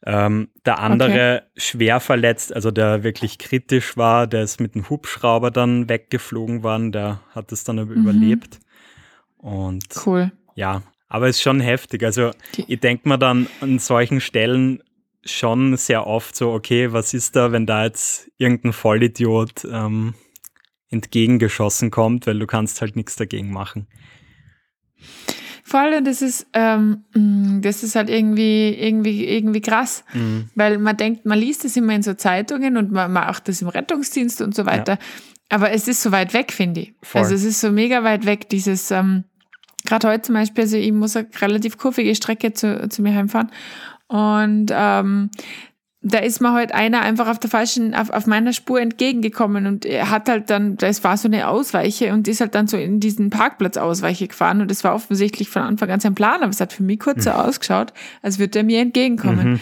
Ähm, 0.04 0.49
der 0.66 0.80
andere 0.80 1.44
schwer 1.56 2.00
verletzt, 2.00 2.52
also 2.52 2.71
der 2.73 3.04
wirklich 3.04 3.38
kritisch 3.38 3.97
war, 3.97 4.26
der 4.26 4.42
ist 4.42 4.61
mit 4.61 4.75
dem 4.75 4.90
Hubschrauber 4.90 5.50
dann 5.52 5.88
weggeflogen 5.88 6.62
worden, 6.64 6.90
der 6.90 7.21
hat 7.35 7.52
es 7.52 7.62
dann 7.64 7.78
aber 7.78 7.92
Mhm. 7.94 8.02
überlebt. 8.02 8.59
Und 9.37 9.85
Cool. 10.04 10.32
ja, 10.56 10.82
aber 11.09 11.28
es 11.28 11.37
ist 11.37 11.42
schon 11.42 11.61
heftig. 11.61 12.02
Also 12.04 12.32
ich 12.66 12.80
denke 12.80 13.09
mir 13.09 13.18
dann 13.18 13.47
an 13.61 13.78
solchen 13.78 14.21
Stellen 14.21 14.82
schon 15.25 15.76
sehr 15.76 16.06
oft 16.06 16.35
so, 16.35 16.52
okay, 16.52 16.92
was 16.92 17.14
ist 17.14 17.37
da, 17.37 17.52
wenn 17.52 17.66
da 17.66 17.85
jetzt 17.85 18.28
irgendein 18.38 18.73
Vollidiot 18.73 19.64
ähm, 19.71 20.14
entgegengeschossen 20.90 21.92
kommt, 21.92 22.26
weil 22.26 22.38
du 22.40 22.47
kannst 22.49 22.80
halt 22.80 22.97
nichts 22.97 23.14
dagegen 23.14 23.52
machen. 23.52 23.87
Voll, 25.62 25.95
und 25.97 26.07
das 26.07 26.23
ist, 26.23 26.47
ähm, 26.54 27.04
mh, 27.14 27.61
das 27.61 27.83
ist 27.83 27.95
halt 27.95 28.11
irgendwie, 28.11 28.71
irgendwie, 28.71 29.26
irgendwie 29.26 29.61
krass. 29.61 30.04
Mhm. 30.12 30.50
Weil 30.54 30.78
man 30.78 30.97
denkt, 30.97 31.25
man 31.25 31.38
liest 31.38 31.64
es 31.64 31.76
immer 31.76 31.95
in 31.95 32.02
so 32.02 32.14
Zeitungen 32.14 32.76
und 32.76 32.90
man 32.90 33.12
macht 33.12 33.49
das 33.49 33.62
im 33.62 33.69
Rettungsdienst 33.69 34.42
und 34.42 34.54
so 34.54 34.66
weiter. 34.66 34.99
Aber 35.49 35.71
es 35.71 35.87
ist 35.87 36.02
so 36.02 36.11
weit 36.12 36.35
weg, 36.35 36.52
finde 36.52 36.81
ich. 36.81 36.95
Voll. 37.02 37.23
Also 37.23 37.35
es 37.35 37.45
ist 37.45 37.61
so 37.61 37.71
mega 37.71 38.02
weit 38.02 38.26
weg, 38.26 38.49
dieses, 38.49 38.90
ähm, 38.90 39.25
gerade 39.85 40.09
heute 40.09 40.23
zum 40.23 40.35
Beispiel, 40.35 40.64
also 40.64 40.76
ich 40.76 40.92
muss 40.92 41.16
eine 41.16 41.28
relativ 41.40 41.78
kurvige 41.78 42.14
Strecke 42.14 42.52
zu, 42.52 42.88
zu 42.88 43.02
mir 43.02 43.14
heimfahren. 43.14 43.50
Und 44.09 44.66
ähm, 44.73 45.31
da 46.02 46.18
ist 46.18 46.40
mir 46.40 46.52
halt 46.52 46.73
einer 46.73 47.00
einfach 47.00 47.28
auf 47.28 47.38
der 47.38 47.49
falschen, 47.49 47.94
auf, 47.94 48.11
auf 48.11 48.26
meiner 48.26 48.52
Spur 48.52 48.80
entgegengekommen 48.80 49.66
und 49.66 49.87
er 49.87 50.11
hat 50.11 50.28
halt 50.28 50.50
dann, 50.50 50.76
das 50.76 51.04
war 51.04 51.16
so 51.16 51.28
eine 51.28 51.47
Ausweiche 51.49 52.12
und 52.12 52.26
ist 52.26 52.40
halt 52.40 52.56
dann 52.56 52.66
so 52.66 52.76
in 52.76 52.99
diesen 52.99 53.30
Parkplatz-Ausweiche 53.30 54.26
gefahren 54.26 54.61
und 54.61 54.71
das 54.71 54.82
war 54.82 54.94
offensichtlich 54.94 55.49
von 55.49 55.62
Anfang 55.62 55.90
an 55.90 56.00
sein 56.00 56.14
Plan, 56.14 56.42
aber 56.42 56.50
es 56.50 56.61
hat 56.61 56.73
für 56.73 56.82
mich 56.82 56.99
kurz 56.99 57.25
so 57.25 57.30
ausgeschaut, 57.30 57.92
als 58.21 58.38
würde 58.40 58.59
er 58.59 58.64
mir 58.64 58.80
entgegenkommen. 58.80 59.52
Mhm. 59.52 59.61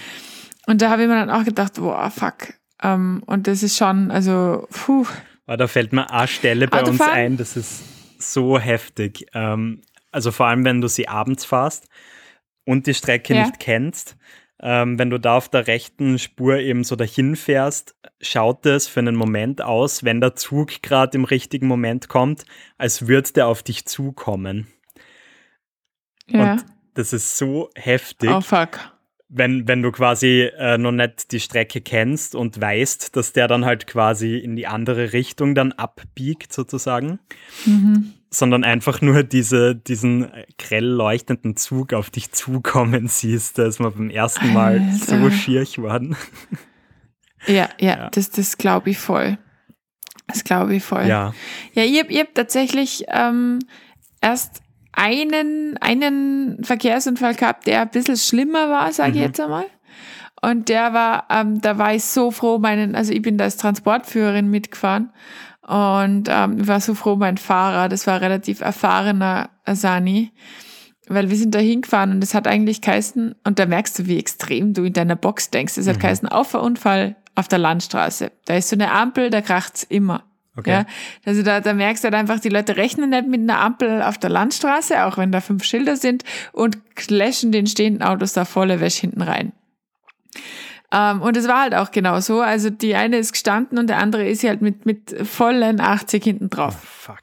Und 0.66 0.82
da 0.82 0.90
habe 0.90 1.02
ich 1.02 1.09
mir 1.09 1.14
dann 1.14 1.30
auch 1.30 1.44
gedacht, 1.44 1.75
boah, 1.75 2.11
fuck. 2.11 2.54
Ähm, 2.82 3.23
und 3.26 3.47
das 3.47 3.62
ist 3.62 3.76
schon, 3.76 4.11
also, 4.11 4.66
puh. 4.70 5.06
Aber 5.47 5.56
da 5.56 5.66
fällt 5.66 5.92
mir 5.92 6.11
eine 6.11 6.28
Stelle 6.28 6.68
bei 6.68 6.80
uns 6.80 7.00
Autofahren? 7.00 7.18
ein, 7.18 7.37
das 7.37 7.56
ist 7.56 7.82
so 8.18 8.59
heftig. 8.59 9.26
Ähm, 9.35 9.82
also 10.11 10.32
vor 10.32 10.47
allem, 10.47 10.64
wenn 10.64 10.80
du 10.80 10.88
sie 10.88 11.09
abends 11.09 11.44
fährst 11.44 11.88
und 12.64 12.87
die 12.87 12.94
Strecke 12.94 13.35
Ja. 13.35 13.42
nicht 13.42 13.59
kennst. 13.59 14.16
Ähm, 14.62 14.98
wenn 14.98 15.08
du 15.10 15.18
da 15.18 15.38
auf 15.38 15.48
der 15.48 15.66
rechten 15.66 16.18
Spur 16.18 16.58
eben 16.58 16.84
so 16.84 16.94
dahin 16.94 17.34
fährst, 17.34 17.96
schaut 18.20 18.66
es 18.66 18.86
für 18.88 19.00
einen 19.00 19.16
Moment 19.16 19.62
aus, 19.62 20.04
wenn 20.04 20.20
der 20.20 20.36
Zug 20.36 20.82
gerade 20.82 21.16
im 21.16 21.24
richtigen 21.24 21.66
Moment 21.66 22.08
kommt, 22.08 22.44
als 22.76 23.08
würde 23.08 23.32
der 23.32 23.46
auf 23.46 23.62
dich 23.62 23.86
zukommen. 23.86 24.66
Ja. 26.26 26.52
Und 26.52 26.66
das 26.94 27.12
ist 27.12 27.38
so 27.38 27.70
heftig. 27.74 28.30
oh, 28.30 28.40
fuck. 28.40 28.78
Wenn, 29.32 29.68
wenn 29.68 29.80
du 29.82 29.92
quasi 29.92 30.50
äh, 30.58 30.76
noch 30.76 30.90
nicht 30.92 31.30
die 31.32 31.38
Strecke 31.40 31.80
kennst 31.80 32.34
und 32.34 32.60
weißt, 32.60 33.14
dass 33.16 33.32
der 33.32 33.46
dann 33.49 33.64
halt 33.64 33.87
quasi 33.87 34.37
in 34.38 34.56
die 34.56 34.66
andere 34.66 35.12
Richtung 35.12 35.54
dann 35.54 35.72
abbiegt, 35.72 36.52
sozusagen, 36.52 37.20
Mhm. 37.64 38.12
sondern 38.30 38.64
einfach 38.64 39.00
nur 39.00 39.22
diese, 39.22 39.76
diesen 39.76 40.32
äh, 40.32 40.46
grell 40.58 40.84
leuchtenden 40.87 41.56
Zug 41.56 41.92
auf 41.94 42.10
dich 42.10 42.32
zukommen 42.32 43.06
siehst, 43.08 43.58
da 43.58 43.66
ist 43.66 43.78
man 43.78 43.92
beim 43.94 44.10
ersten 44.10 44.52
Mal 44.52 44.82
so 44.92 45.14
Alter. 45.14 45.30
schier 45.30 45.64
geworden. 45.64 46.16
Ja, 47.46 47.68
ja, 47.80 47.96
Ja. 47.96 48.10
das, 48.10 48.30
das 48.30 48.58
glaube 48.58 48.90
ich 48.90 48.99
voll. 48.99 49.38
Das 50.26 50.44
glaube 50.44 50.75
ich 50.76 50.82
voll. 50.84 51.06
Ja, 51.06 51.34
Ja, 51.75 51.82
ich 51.84 51.99
habe 51.99 52.12
hab 52.18 52.34
tatsächlich 52.34 53.04
ähm, 53.08 53.60
erst 54.20 54.60
einen, 54.92 55.76
einen 55.80 56.62
Verkehrsunfall 56.64 57.35
gehabt, 57.35 57.66
der 57.66 57.82
ein 57.82 57.90
bisschen 57.90 58.16
schlimmer 58.16 58.68
war, 58.70 58.92
sage 58.92 59.11
ich 59.12 59.16
Mhm. 59.18 59.23
jetzt 59.23 59.40
einmal. 59.40 59.66
Und 60.42 60.68
der 60.68 60.92
war, 60.94 61.26
ähm, 61.30 61.61
da 61.61 61.76
war 61.78 61.94
ich 61.94 62.04
so 62.04 62.30
froh, 62.30 62.59
meinen, 62.59 62.94
also 62.94 63.12
ich 63.12 63.20
bin 63.23 63.37
da 63.37 63.44
als 63.44 63.59
Transportführerin 63.59 64.49
mitgefahren 64.50 65.11
und 65.66 66.28
ähm, 66.30 66.61
ich 66.61 66.66
war 66.66 66.80
so 66.80 66.94
froh, 66.94 67.16
mein 67.16 67.37
Fahrer, 67.37 67.88
das 67.90 68.06
war 68.06 68.14
ein 68.14 68.20
relativ 68.23 68.61
erfahrener 68.62 69.50
Asani, 69.66 70.32
weil 71.09 71.28
wir 71.28 71.37
sind 71.37 71.54
da 71.54 71.59
hingefahren 71.59 72.12
und 72.12 72.25
es 72.25 72.32
hat 72.35 72.47
eigentlich 72.49 72.80
geheißen, 72.80 73.35
und 73.44 73.59
da 73.59 73.66
merkst 73.66 73.99
du, 73.99 74.06
wie 74.06 74.18
extrem 74.18 74.73
du 74.73 74.85
in 74.85 74.94
deiner 74.94 75.16
Box 75.16 75.50
denkst, 75.50 75.76
es 75.76 75.87
hat 75.87 75.97
Mhm. 75.97 76.00
geheißen, 76.00 76.28
Auffahrunfall 76.28 77.16
auf 77.35 77.47
der 77.49 77.59
Landstraße. 77.59 78.32
Da 78.47 78.54
ist 78.56 78.70
so 78.70 78.76
eine 78.76 78.92
Ampel, 78.92 79.28
da 79.28 79.42
kracht's 79.42 79.82
immer. 79.82 80.25
Okay. 80.60 80.70
Ja, 80.70 80.84
also 81.26 81.42
da, 81.42 81.60
da 81.60 81.74
merkst 81.74 82.04
du 82.04 82.06
halt 82.06 82.14
einfach, 82.14 82.38
die 82.40 82.48
Leute 82.48 82.76
rechnen 82.76 83.10
nicht 83.10 83.26
mit 83.26 83.40
einer 83.40 83.60
Ampel 83.60 84.02
auf 84.02 84.18
der 84.18 84.30
Landstraße, 84.30 85.04
auch 85.04 85.18
wenn 85.18 85.32
da 85.32 85.40
fünf 85.40 85.64
Schilder 85.64 85.96
sind, 85.96 86.22
und 86.52 86.78
clashen 86.94 87.52
den 87.52 87.66
stehenden 87.66 88.02
Autos 88.02 88.32
da 88.32 88.44
volle 88.44 88.80
Wäsche 88.80 89.02
hinten 89.02 89.22
rein. 89.22 89.52
Ähm, 90.92 91.22
und 91.22 91.36
es 91.36 91.46
war 91.46 91.62
halt 91.62 91.74
auch 91.74 91.90
genau 91.90 92.20
so. 92.20 92.40
Also 92.40 92.70
die 92.70 92.94
eine 92.94 93.18
ist 93.18 93.32
gestanden 93.32 93.78
und 93.78 93.86
der 93.88 93.98
andere 93.98 94.26
ist 94.28 94.42
halt 94.44 94.60
mit, 94.62 94.86
mit 94.86 95.14
vollen 95.26 95.80
80 95.80 96.22
hinten 96.24 96.46
Oh, 96.46 96.48
drauf. 96.56 96.74
fuck. 96.80 97.20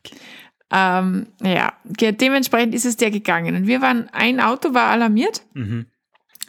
Ähm, 0.72 1.28
ja, 1.44 1.74
dementsprechend 1.86 2.76
ist 2.76 2.86
es 2.86 2.98
der 2.98 3.12
gegangen. 3.12 3.56
Und 3.56 3.68
wir 3.68 3.82
waren, 3.82 4.10
ein 4.12 4.40
Auto 4.42 4.74
war 4.74 4.88
alarmiert 4.88 5.42
Mhm. 5.54 5.86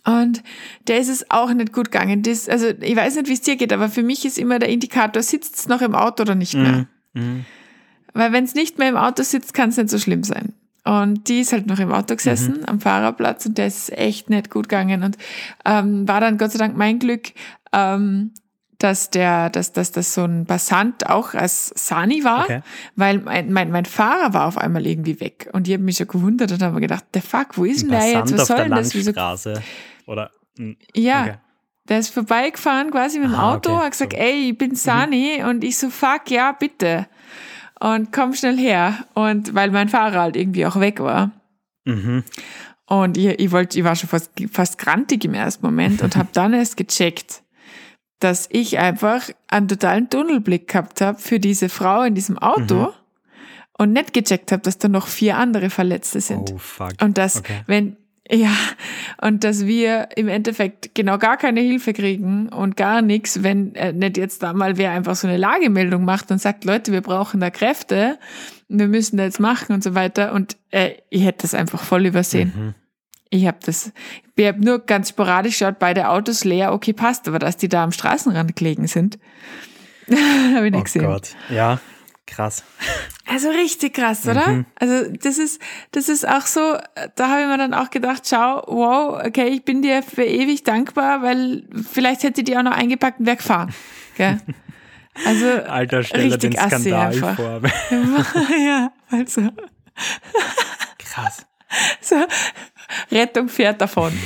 Und 0.08 0.42
der 0.86 1.00
ist 1.00 1.08
es 1.08 1.30
auch 1.30 1.52
nicht 1.52 1.74
gut 1.74 1.90
gegangen. 1.90 2.22
Das, 2.22 2.48
also 2.48 2.68
ich 2.68 2.96
weiß 2.96 3.16
nicht, 3.16 3.28
wie 3.28 3.34
es 3.34 3.42
dir 3.42 3.56
geht, 3.56 3.74
aber 3.74 3.90
für 3.90 4.02
mich 4.02 4.24
ist 4.24 4.38
immer 4.38 4.58
der 4.58 4.70
Indikator, 4.70 5.22
sitzt 5.22 5.56
es 5.56 5.68
noch 5.68 5.82
im 5.82 5.94
Auto 5.94 6.22
oder 6.22 6.34
nicht 6.34 6.54
mehr. 6.54 6.86
Mhm. 7.12 7.22
Mhm. 7.22 7.44
Weil 8.14 8.32
wenn 8.32 8.44
es 8.44 8.54
nicht 8.54 8.78
mehr 8.78 8.88
im 8.88 8.96
Auto 8.96 9.22
sitzt, 9.22 9.52
kann 9.52 9.68
es 9.68 9.76
nicht 9.76 9.90
so 9.90 9.98
schlimm 9.98 10.22
sein. 10.22 10.54
Und 10.84 11.28
die 11.28 11.40
ist 11.40 11.52
halt 11.52 11.66
noch 11.66 11.78
im 11.78 11.92
Auto 11.92 12.16
gesessen, 12.16 12.66
am 12.66 12.80
Fahrerplatz, 12.80 13.44
und 13.44 13.58
der 13.58 13.66
ist 13.66 13.92
echt 13.92 14.30
nicht 14.30 14.48
gut 14.48 14.70
gegangen. 14.70 15.02
Und 15.02 15.18
ähm, 15.66 16.08
war 16.08 16.20
dann 16.22 16.38
Gott 16.38 16.52
sei 16.52 16.58
Dank 16.58 16.74
mein 16.74 16.98
Glück, 16.98 17.32
ähm, 17.74 18.32
dass 18.78 19.10
der, 19.10 19.50
dass, 19.50 19.72
dass 19.72 19.92
das 19.92 20.14
so 20.14 20.24
ein 20.24 20.46
Passant 20.46 21.10
auch 21.10 21.34
als 21.34 21.72
Sani 21.74 22.24
war, 22.24 22.44
Okay. 22.44 22.60
weil 22.96 23.18
mein, 23.18 23.52
mein, 23.52 23.70
mein 23.70 23.84
Fahrer 23.84 24.32
war 24.32 24.46
auf 24.46 24.56
einmal 24.56 24.86
irgendwie 24.86 25.20
weg. 25.20 25.50
Und 25.52 25.68
ich 25.68 25.74
habe 25.74 25.82
mich 25.82 25.96
schon 25.98 26.08
gewundert 26.08 26.52
und 26.52 26.62
habe 26.62 26.76
mir 26.76 26.80
gedacht, 26.80 27.04
der 27.12 27.22
fuck, 27.22 27.58
wo 27.58 27.64
ist 27.64 27.82
denn 27.82 27.90
der 27.90 28.10
jetzt? 28.10 28.32
Was 28.32 28.46
soll 28.46 28.56
denn 28.56 28.70
das? 28.70 28.94
Wieso. 28.94 29.12
Oder, 30.08 30.30
mhm. 30.56 30.76
ja, 30.96 31.22
okay. 31.22 31.34
der 31.88 31.98
ist 31.98 32.08
vorbeigefahren 32.14 32.90
quasi 32.90 33.18
mit 33.18 33.28
dem 33.28 33.34
Aha, 33.34 33.54
Auto, 33.54 33.74
okay, 33.74 33.84
hat 33.84 33.90
gesagt. 33.92 34.12
Mhm. 34.14 34.18
ey, 34.18 34.50
ich 34.50 34.58
bin 34.58 34.74
Sani 34.74 35.42
und 35.44 35.62
ich 35.62 35.76
so, 35.76 35.90
fuck, 35.90 36.30
ja, 36.30 36.52
bitte. 36.52 37.06
Und 37.78 38.10
komm 38.12 38.32
schnell 38.34 38.56
her. 38.58 39.04
Und 39.14 39.54
weil 39.54 39.70
mein 39.70 39.88
Fahrer 39.88 40.20
halt 40.22 40.36
irgendwie 40.36 40.66
auch 40.66 40.80
weg 40.80 40.98
war. 41.00 41.30
Mhm. 41.84 42.24
Und 42.86 43.18
ich, 43.18 43.26
ich 43.38 43.52
wollte, 43.52 43.78
ich 43.78 43.84
war 43.84 43.94
schon 43.94 44.08
fast, 44.08 44.32
fast 44.50 44.78
grantig 44.78 45.24
im 45.26 45.34
ersten 45.34 45.64
Moment 45.66 46.02
und 46.02 46.16
habe 46.16 46.30
dann 46.32 46.54
erst 46.54 46.76
gecheckt, 46.78 47.42
dass 48.18 48.48
ich 48.50 48.78
einfach 48.78 49.28
einen 49.46 49.68
totalen 49.68 50.08
Tunnelblick 50.08 50.68
gehabt 50.68 51.02
habe 51.02 51.18
für 51.18 51.38
diese 51.38 51.68
Frau 51.68 52.02
in 52.02 52.14
diesem 52.14 52.38
Auto 52.38 52.74
Mhm. 52.86 52.88
und 53.78 53.92
nicht 53.92 54.14
gecheckt 54.14 54.50
habe, 54.52 54.62
dass 54.62 54.78
da 54.78 54.88
noch 54.88 55.06
vier 55.06 55.36
andere 55.36 55.68
Verletzte 55.70 56.20
sind. 56.22 56.50
Oh, 56.50 56.58
fuck. 56.58 56.94
Und 57.02 57.18
das, 57.18 57.36
Okay. 57.36 57.60
wenn, 57.66 57.96
Ja, 58.30 58.52
und 59.20 59.44
dass 59.44 59.66
wir 59.66 60.08
im 60.16 60.28
Endeffekt 60.28 60.94
genau 60.94 61.18
gar 61.18 61.36
keine 61.36 61.60
Hilfe 61.60 61.92
kriegen 61.92 62.48
und 62.48 62.76
gar 62.76 63.02
nichts, 63.02 63.42
wenn 63.42 63.74
äh, 63.74 63.92
nicht 63.92 64.16
jetzt 64.16 64.42
da 64.42 64.52
mal 64.52 64.76
wer 64.78 64.92
einfach 64.92 65.16
so 65.16 65.26
eine 65.26 65.36
Lagemeldung 65.36 66.04
macht 66.04 66.30
und 66.30 66.40
sagt, 66.40 66.64
Leute, 66.64 66.92
wir 66.92 67.00
brauchen 67.00 67.40
da 67.40 67.50
Kräfte, 67.50 68.18
wir 68.68 68.88
müssen 68.88 69.16
da 69.16 69.24
jetzt 69.24 69.40
machen 69.40 69.72
und 69.72 69.82
so 69.82 69.94
weiter. 69.94 70.32
Und 70.32 70.56
äh, 70.70 70.92
ich 71.10 71.24
hätte 71.24 71.42
das 71.42 71.54
einfach 71.54 71.82
voll 71.82 72.06
übersehen. 72.06 72.52
Mhm. 72.54 72.74
Ich 73.30 73.46
habe 73.46 73.58
das, 73.64 73.92
ich 74.36 74.46
habe 74.46 74.64
nur 74.64 74.78
ganz 74.78 75.10
sporadisch 75.10 75.58
geschaut, 75.58 75.78
beide 75.78 76.08
Autos 76.08 76.44
leer, 76.44 76.72
okay, 76.72 76.92
passt, 76.92 77.28
aber 77.28 77.38
dass 77.38 77.56
die 77.56 77.68
da 77.68 77.84
am 77.84 77.92
Straßenrand 77.92 78.56
gelegen 78.56 78.86
sind, 78.86 79.18
habe 80.10 80.66
ich 80.66 80.72
nicht 80.72 80.80
oh 80.80 80.84
gesehen. 80.84 81.04
Gott, 81.04 81.34
ja, 81.50 81.78
Krass. 82.28 82.62
Also 83.26 83.48
richtig 83.48 83.94
krass, 83.94 84.26
oder? 84.28 84.46
Mhm. 84.48 84.66
Also 84.76 85.10
das 85.10 85.38
ist, 85.38 85.60
das 85.92 86.08
ist 86.10 86.28
auch 86.28 86.46
so, 86.46 86.76
da 87.16 87.28
habe 87.28 87.40
ich 87.42 87.46
mir 87.46 87.56
dann 87.56 87.72
auch 87.72 87.88
gedacht, 87.90 88.24
schau, 88.28 88.62
wow, 88.66 89.24
okay, 89.24 89.48
ich 89.48 89.64
bin 89.64 89.80
dir 89.80 90.02
für 90.02 90.24
ewig 90.24 90.62
dankbar, 90.62 91.22
weil 91.22 91.64
vielleicht 91.90 92.22
hätte 92.22 92.42
die 92.44 92.56
auch 92.56 92.62
noch 92.62 92.72
eingepackt 92.72 93.20
und 93.20 93.26
wäre 93.26 93.36
gefahren. 93.36 93.74
Gell? 94.16 94.40
Also 95.24 95.46
Alter, 95.46 96.02
stell 96.02 96.28
dir 96.28 96.38
den 96.38 96.52
Skandal 96.52 97.12
vor. 97.14 97.60
ja, 98.58 98.92
also. 99.10 99.48
Krass. 100.98 101.46
So, 102.00 102.16
Rettung 103.10 103.48
fährt 103.48 103.80
davon. 103.80 104.12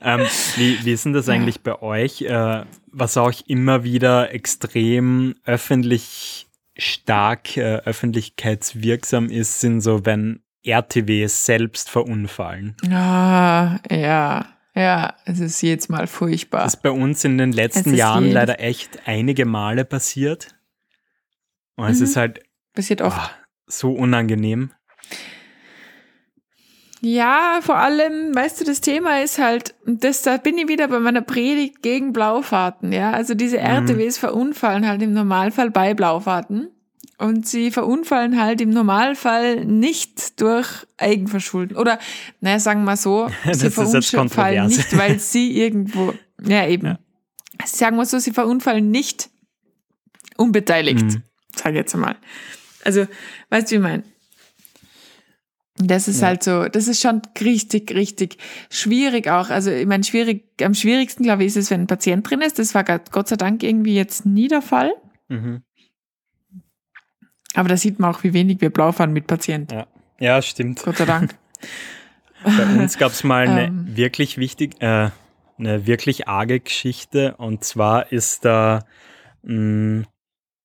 ähm, 0.00 0.26
wie, 0.56 0.84
wie 0.84 0.92
ist 0.92 1.04
denn 1.04 1.12
das 1.12 1.28
eigentlich 1.28 1.62
bei 1.62 1.80
euch? 1.82 2.22
Äh, 2.22 2.64
was 2.92 3.16
auch 3.16 3.32
immer 3.46 3.84
wieder 3.84 4.32
extrem 4.32 5.34
öffentlich 5.44 6.46
stark, 6.76 7.56
äh, 7.56 7.78
öffentlichkeitswirksam 7.84 9.30
ist, 9.30 9.60
sind 9.60 9.80
so, 9.80 10.06
wenn 10.06 10.42
RTWs 10.64 11.44
selbst 11.44 11.90
verunfallen. 11.90 12.76
Ah, 12.90 13.78
ja. 13.90 14.46
Ja, 14.74 15.16
es 15.24 15.40
ist 15.40 15.60
jetzt 15.62 15.90
mal 15.90 16.06
furchtbar. 16.06 16.62
Das 16.62 16.74
ist 16.74 16.82
bei 16.82 16.90
uns 16.92 17.24
in 17.24 17.36
den 17.36 17.50
letzten 17.50 17.94
Jahren 17.94 18.30
leider 18.30 18.60
echt 18.60 19.08
einige 19.08 19.44
Male 19.44 19.84
passiert. 19.84 20.54
Und 21.74 21.86
mhm. 21.86 21.90
es 21.90 22.00
ist 22.00 22.16
halt 22.16 22.42
passiert 22.74 23.02
oft. 23.02 23.18
Oh, 23.18 23.44
so 23.66 23.92
unangenehm. 23.92 24.72
Ja, 27.00 27.60
vor 27.62 27.76
allem, 27.76 28.34
weißt 28.34 28.60
du, 28.60 28.64
das 28.64 28.80
Thema 28.80 29.22
ist 29.22 29.38
halt, 29.38 29.74
das, 29.86 30.22
da 30.22 30.36
bin 30.36 30.58
ich 30.58 30.68
wieder 30.68 30.88
bei 30.88 30.98
meiner 30.98 31.20
Predigt 31.20 31.82
gegen 31.82 32.12
Blaufahrten, 32.12 32.92
ja. 32.92 33.12
Also 33.12 33.34
diese 33.34 33.58
RTWs 33.58 34.16
mhm. 34.16 34.20
verunfallen 34.20 34.86
halt 34.86 35.02
im 35.02 35.12
Normalfall 35.12 35.70
bei 35.70 35.94
Blaufahrten. 35.94 36.70
Und 37.18 37.48
sie 37.48 37.72
verunfallen 37.72 38.40
halt 38.40 38.60
im 38.60 38.70
Normalfall 38.70 39.64
nicht 39.64 40.40
durch 40.40 40.86
Eigenverschulden. 40.98 41.76
Oder, 41.76 41.98
naja, 42.40 42.60
sagen 42.60 42.80
wir 42.80 42.86
mal 42.86 42.96
so, 42.96 43.28
sie 43.52 43.70
verunfallen 43.70 44.68
nicht, 44.68 44.96
weil 44.96 45.18
sie 45.18 45.60
irgendwo, 45.60 46.14
ja 46.40 46.66
eben. 46.66 46.86
Ja. 46.86 46.98
Sagen 47.64 47.96
wir 47.96 48.06
so, 48.06 48.18
sie 48.18 48.30
verunfallen 48.30 48.90
nicht 48.90 49.30
unbeteiligt, 50.36 51.02
mhm. 51.02 51.22
sage 51.54 51.70
ich 51.70 51.78
jetzt 51.78 51.94
einmal. 51.94 52.16
Also, 52.84 53.06
weißt 53.50 53.68
du, 53.68 53.72
wie 53.72 53.76
ich 53.76 53.82
meine? 53.82 54.04
Das 55.80 56.08
ist 56.08 56.20
ja. 56.20 56.28
halt 56.28 56.42
so, 56.42 56.64
das 56.64 56.88
ist 56.88 57.00
schon 57.00 57.22
richtig, 57.40 57.92
richtig 57.92 58.38
schwierig 58.68 59.28
auch. 59.28 59.50
Also 59.50 59.70
ich 59.70 59.86
meine, 59.86 60.02
schwierig, 60.02 60.44
am 60.62 60.74
schwierigsten, 60.74 61.22
glaube 61.22 61.44
ich, 61.44 61.48
ist 61.48 61.56
es, 61.56 61.70
wenn 61.70 61.82
ein 61.82 61.86
Patient 61.86 62.28
drin 62.28 62.40
ist. 62.40 62.58
Das 62.58 62.74
war 62.74 62.84
Gott 62.84 63.28
sei 63.28 63.36
Dank 63.36 63.62
irgendwie 63.62 63.94
jetzt 63.94 64.26
nie 64.26 64.48
der 64.48 64.62
Fall. 64.62 64.92
Mhm. 65.28 65.62
Aber 67.54 67.68
da 67.68 67.76
sieht 67.76 67.98
man 67.98 68.14
auch, 68.14 68.24
wie 68.24 68.32
wenig 68.32 68.60
wir 68.60 68.70
blau 68.70 68.92
fahren 68.92 69.12
mit 69.12 69.26
Patienten. 69.26 69.72
Ja, 69.74 69.86
ja 70.18 70.42
stimmt. 70.42 70.82
Gott 70.82 70.96
sei 70.96 71.04
Dank. 71.04 71.34
Bei 72.44 72.64
uns 72.80 72.98
gab 72.98 73.12
es 73.12 73.24
mal 73.24 73.48
eine 73.48 73.66
ähm. 73.66 73.96
wirklich 73.96 74.38
wichtig, 74.38 74.80
äh, 74.80 75.10
eine 75.58 75.86
wirklich 75.86 76.28
arge 76.28 76.60
Geschichte. 76.60 77.34
Und 77.36 77.64
zwar 77.64 78.12
ist 78.12 78.44
da, 78.44 78.84
mh, 79.42 80.00
mm, 80.00 80.06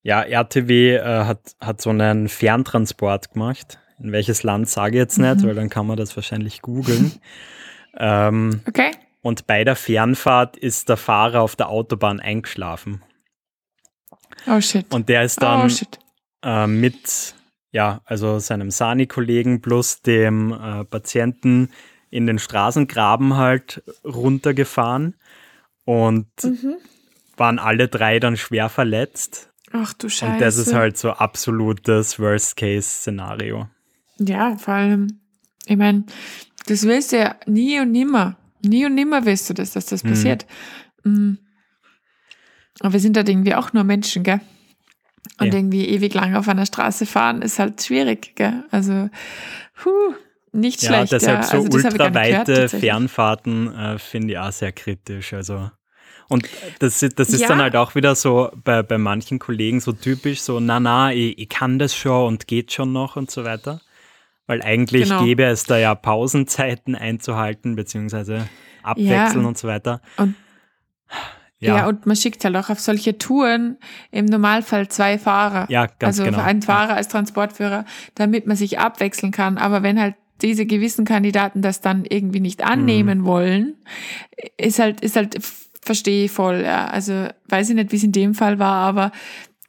ja, 0.04 0.22
RTW 0.22 0.96
äh, 0.96 1.26
hat, 1.26 1.56
hat 1.60 1.82
so 1.82 1.90
einen 1.90 2.30
Ferntransport 2.30 3.34
gemacht 3.34 3.80
in 4.04 4.12
welches 4.12 4.44
Land 4.44 4.70
sage 4.70 4.98
ich 4.98 5.00
jetzt 5.00 5.18
nicht, 5.18 5.38
mhm. 5.38 5.48
weil 5.48 5.56
dann 5.56 5.70
kann 5.70 5.88
man 5.88 5.98
das 5.98 6.16
wahrscheinlich 6.16 6.62
googeln. 6.62 7.14
ähm, 7.98 8.62
okay. 8.68 8.92
Und 9.22 9.48
bei 9.48 9.64
der 9.64 9.78
Fernfahrt 9.78 10.58
ist 10.58 10.90
der 10.90 10.98
Fahrer 10.98 11.42
auf 11.42 11.56
der 11.56 11.70
Autobahn 11.70 12.20
eingeschlafen. 12.20 13.02
Oh 14.46 14.60
shit. 14.60 14.94
Und 14.94 15.08
der 15.08 15.24
ist 15.24 15.42
dann 15.42 15.72
oh, 15.72 16.46
äh, 16.46 16.68
mit, 16.68 17.34
ja, 17.72 18.02
also 18.04 18.40
seinem 18.40 18.70
Sani-Kollegen 18.70 19.62
plus 19.62 20.02
dem 20.02 20.52
äh, 20.52 20.84
Patienten 20.84 21.70
in 22.10 22.28
den 22.28 22.38
Straßengraben 22.38 23.38
halt 23.38 23.84
runtergefahren 24.04 25.16
und 25.86 26.28
mhm. 26.44 26.76
waren 27.38 27.60
alle 27.60 27.88
drei 27.88 28.20
dann 28.20 28.36
schwer 28.36 28.68
verletzt. 28.68 29.54
Ach 29.72 29.94
du 29.94 30.10
Scheiße. 30.10 30.34
Und 30.34 30.42
das 30.42 30.58
ist 30.58 30.74
halt 30.74 30.98
so 30.98 31.12
absolutes 31.12 32.20
Worst-Case-Szenario. 32.20 33.70
Ja, 34.20 34.58
vor 34.58 34.74
allem, 34.74 35.20
ich 35.66 35.78
meine, 35.78 36.06
das 36.68 36.84
willst 36.84 37.12
du 37.12 37.18
ja 37.18 37.36
nie 37.46 37.80
und 37.80 37.92
nimmer. 37.92 38.38
Nie 38.62 38.86
und 38.86 38.96
nimmer 38.96 39.26
willst 39.26 39.50
du 39.50 39.54
das, 39.54 39.72
dass 39.72 39.88
das 39.88 40.04
mhm. 40.04 40.10
passiert. 40.10 40.46
Mhm. 41.04 41.40
Aber 42.80 42.94
wir 42.94 43.00
sind 43.00 43.18
halt 43.18 43.30
irgendwie 43.30 43.56
auch 43.56 43.74
nur 43.74 43.84
Menschen, 43.84 44.24
gell? 44.24 44.42
Und 45.40 45.48
ja. 45.48 45.54
irgendwie 45.54 45.88
ewig 45.88 46.14
lang 46.14 46.36
auf 46.36 46.48
einer 46.48 46.66
Straße 46.66 47.06
fahren 47.06 47.42
ist 47.42 47.60
halt 47.60 47.82
schwierig, 47.82 48.36
gell? 48.36 48.64
Also, 48.72 49.10
puh, 49.76 50.14
nicht 50.52 50.82
ja, 50.82 50.90
schlecht. 50.90 51.12
Deshalb 51.14 51.42
ja. 51.42 51.44
so 51.44 51.58
also, 51.58 51.70
ultraweite 51.72 52.70
Fernfahrten 52.70 53.74
äh, 53.74 54.00
finde 54.00 54.34
ich 54.34 54.40
auch 54.40 54.52
sehr 54.52 54.72
kritisch. 54.72 55.34
Also 55.34 55.72
und 56.30 56.48
das, 56.80 57.00
das 57.00 57.30
ist 57.30 57.42
ja. 57.42 57.48
dann 57.48 57.62
halt 57.62 57.76
auch 57.76 57.96
wieder 57.96 58.16
so 58.16 58.50
bei, 58.64 58.82
bei 58.82 58.98
manchen 58.98 59.40
Kollegen 59.40 59.80
so 59.80 59.92
typisch, 59.92 60.42
so, 60.42 60.60
na, 60.60 60.80
na, 60.80 61.14
ich, 61.14 61.38
ich 61.38 61.50
kann 61.50 61.80
das 61.80 61.96
schon 61.96 62.28
und 62.28 62.48
geht 62.48 62.72
schon 62.72 62.94
noch 62.94 63.16
und 63.16 63.30
so 63.30 63.44
weiter. 63.44 63.82
Weil 64.46 64.62
eigentlich 64.62 65.10
genau. 65.10 65.24
gäbe 65.24 65.44
es 65.44 65.64
da 65.64 65.78
ja 65.78 65.96
Pausenzeiten 65.96 66.96
einzuhalten, 66.96 67.76
beziehungsweise 67.76 68.48
abwechseln 68.82 69.44
ja. 69.44 69.48
und 69.48 69.58
so 69.58 69.68
weiter. 69.68 70.02
Und 70.18 70.36
ja. 71.60 71.78
ja. 71.78 71.88
und 71.88 72.06
man 72.06 72.16
schickt 72.16 72.44
halt 72.44 72.56
auch 72.58 72.70
auf 72.70 72.80
solche 72.80 73.18
Touren 73.18 73.78
im 74.12 74.26
Normalfall 74.26 74.90
zwei 74.90 75.18
Fahrer. 75.18 75.66
Ja, 75.70 75.86
ganz 75.86 76.20
also 76.20 76.24
genau. 76.26 76.40
Also 76.40 76.50
einen 76.50 76.62
Fahrer 76.62 76.96
als 76.96 77.08
Transportführer, 77.08 77.86
damit 78.16 78.48
man 78.48 78.58
sich 78.58 78.80
abwechseln 78.80 79.32
kann. 79.32 79.58
Aber 79.58 79.82
wenn 79.82 80.00
halt 80.00 80.16
diese 80.42 80.66
gewissen 80.66 81.06
Kandidaten 81.06 81.62
das 81.62 81.80
dann 81.80 82.04
irgendwie 82.04 82.42
nicht 82.42 82.64
annehmen 82.64 83.20
mhm. 83.20 83.26
wollen, 83.26 83.76
ist 84.58 84.80
halt, 84.80 85.00
ist 85.00 85.16
halt, 85.16 85.38
verstehe 85.82 86.26
ich 86.26 86.32
voll, 86.32 86.64
ja. 86.66 86.88
Also 86.88 87.28
weiß 87.48 87.70
ich 87.70 87.76
nicht, 87.76 87.92
wie 87.94 87.98
es 87.98 88.04
in 88.04 88.12
dem 88.12 88.34
Fall 88.34 88.60
war, 88.60 88.76
aber 88.86 89.12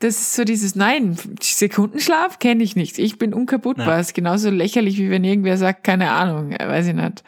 das 0.05 0.21
ist 0.21 0.35
so 0.35 0.45
dieses 0.45 0.75
Nein, 0.75 1.17
Sekundenschlaf 1.41 2.39
kenne 2.39 2.63
ich 2.63 2.77
nicht. 2.77 2.99
Ich 2.99 3.17
bin 3.17 3.33
unkaputtbar. 3.33 3.87
Ja. 3.89 4.01
ist 4.01 4.13
genauso 4.13 4.51
lächerlich, 4.51 4.99
wie 4.99 5.09
wenn 5.09 5.25
irgendwer 5.25 5.57
sagt, 5.57 5.83
keine 5.83 6.11
Ahnung, 6.11 6.51
weiß 6.51 6.89
ich 6.89 6.95
nicht. 6.95 7.25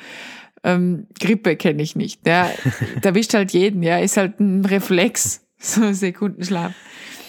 Ähm, 0.62 1.06
Grippe 1.18 1.56
kenne 1.56 1.82
ich 1.82 1.96
nicht. 1.96 2.26
Ja, 2.26 2.50
da 3.00 3.14
wischt 3.14 3.32
halt 3.32 3.52
jeden, 3.52 3.82
ja, 3.82 3.98
ist 3.98 4.18
halt 4.18 4.40
ein 4.40 4.62
Reflex, 4.62 5.46
so 5.58 5.90
Sekundenschlaf. 5.90 6.74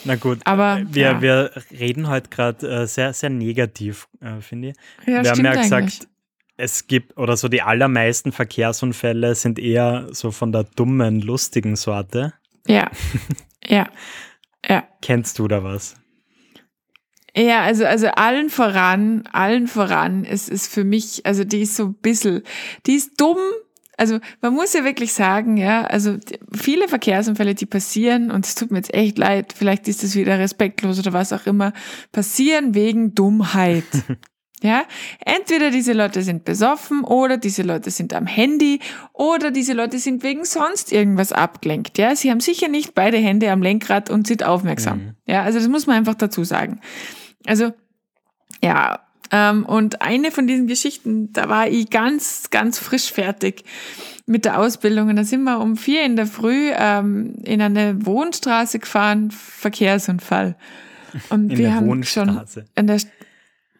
Na 0.03 0.15
gut, 0.15 0.39
aber 0.43 0.81
wir, 0.89 1.01
ja. 1.01 1.21
wir 1.21 1.51
reden 1.71 2.09
heute 2.09 2.29
gerade 2.29 2.67
äh, 2.67 2.87
sehr, 2.87 3.13
sehr 3.13 3.29
negativ, 3.29 4.09
äh, 4.19 4.41
finde 4.41 4.69
ich. 4.69 4.75
Ja, 5.07 5.23
wir 5.23 5.31
haben 5.31 5.45
ja 5.45 5.61
gesagt, 5.61 5.73
eigentlich. 5.73 6.07
es 6.57 6.87
gibt, 6.87 7.17
oder 7.17 7.37
so 7.37 7.47
die 7.47 7.61
allermeisten 7.61 8.33
Verkehrsunfälle 8.33 9.33
sind 9.33 9.59
eher 9.59 10.09
so 10.11 10.31
von 10.31 10.51
der 10.51 10.65
dummen, 10.65 11.21
lustigen 11.21 11.77
Sorte. 11.77 12.33
Ja, 12.67 12.91
ja. 13.65 13.87
Ja. 14.67 14.83
Kennst 15.01 15.39
du 15.39 15.47
da 15.47 15.63
was? 15.63 15.95
Ja, 17.35 17.61
also, 17.61 17.85
also 17.85 18.07
allen 18.07 18.49
voran, 18.49 19.27
allen 19.31 19.67
voran, 19.67 20.25
es 20.25 20.49
ist 20.49 20.73
für 20.73 20.83
mich, 20.83 21.23
also 21.25 21.43
die 21.43 21.61
ist 21.61 21.75
so 21.75 21.85
ein 21.85 21.93
bisschen, 21.93 22.41
die 22.87 22.95
ist 22.95 23.21
dumm. 23.21 23.37
Also 23.95 24.19
man 24.41 24.53
muss 24.53 24.73
ja 24.73 24.83
wirklich 24.83 25.13
sagen, 25.13 25.57
ja, 25.57 25.83
also 25.83 26.17
viele 26.51 26.87
Verkehrsunfälle, 26.87 27.55
die 27.55 27.65
passieren, 27.65 28.31
und 28.31 28.45
es 28.45 28.55
tut 28.55 28.71
mir 28.71 28.77
jetzt 28.77 28.93
echt 28.93 29.17
leid, 29.17 29.53
vielleicht 29.55 29.87
ist 29.87 30.03
es 30.03 30.15
wieder 30.15 30.39
respektlos 30.39 30.99
oder 30.99 31.13
was 31.13 31.33
auch 31.33 31.45
immer, 31.45 31.73
passieren 32.11 32.73
wegen 32.73 33.13
Dummheit. 33.13 33.85
Ja, 34.63 34.85
entweder 35.23 35.69
diese 35.69 35.93
Leute 35.93 36.23
sind 36.23 36.43
besoffen 36.43 37.03
oder 37.03 37.37
diese 37.37 37.61
Leute 37.61 37.91
sind 37.91 38.11
am 38.13 38.25
Handy 38.25 38.79
oder 39.13 39.51
diese 39.51 39.73
Leute 39.73 39.99
sind 39.99 40.23
wegen 40.23 40.45
sonst 40.45 40.91
irgendwas 40.91 41.31
abgelenkt. 41.31 41.99
Ja, 41.99 42.15
sie 42.15 42.31
haben 42.31 42.39
sicher 42.39 42.67
nicht 42.67 42.95
beide 42.95 43.17
Hände 43.17 43.51
am 43.51 43.61
Lenkrad 43.61 44.09
und 44.09 44.25
sind 44.25 44.43
aufmerksam. 44.43 44.97
Mhm. 44.97 45.15
Ja, 45.27 45.43
also 45.43 45.59
das 45.59 45.67
muss 45.67 45.85
man 45.85 45.97
einfach 45.97 46.15
dazu 46.15 46.43
sagen. 46.43 46.81
Also, 47.45 47.71
ja, 48.63 49.01
ähm, 49.29 49.63
und 49.63 50.01
eine 50.01 50.31
von 50.31 50.47
diesen 50.47 50.65
Geschichten, 50.65 51.31
da 51.33 51.49
war 51.49 51.67
ich 51.67 51.91
ganz, 51.91 52.49
ganz 52.49 52.79
frisch 52.79 53.11
fertig 53.11 53.63
mit 54.25 54.43
der 54.45 54.59
Ausbildung. 54.59 55.09
Und 55.09 55.17
da 55.17 55.23
sind 55.23 55.43
wir 55.43 55.59
um 55.59 55.77
vier 55.77 56.03
in 56.03 56.15
der 56.15 56.25
Früh 56.25 56.71
ähm, 56.73 57.35
in 57.43 57.61
eine 57.61 58.03
Wohnstraße 58.07 58.79
gefahren, 58.79 59.29
Verkehrsunfall. 59.29 60.55
Und 61.29 61.51
in 61.51 61.57
wir 61.59 61.75
haben 61.75 62.03
schon 62.03 62.41
an 62.75 62.87
der, 62.87 62.99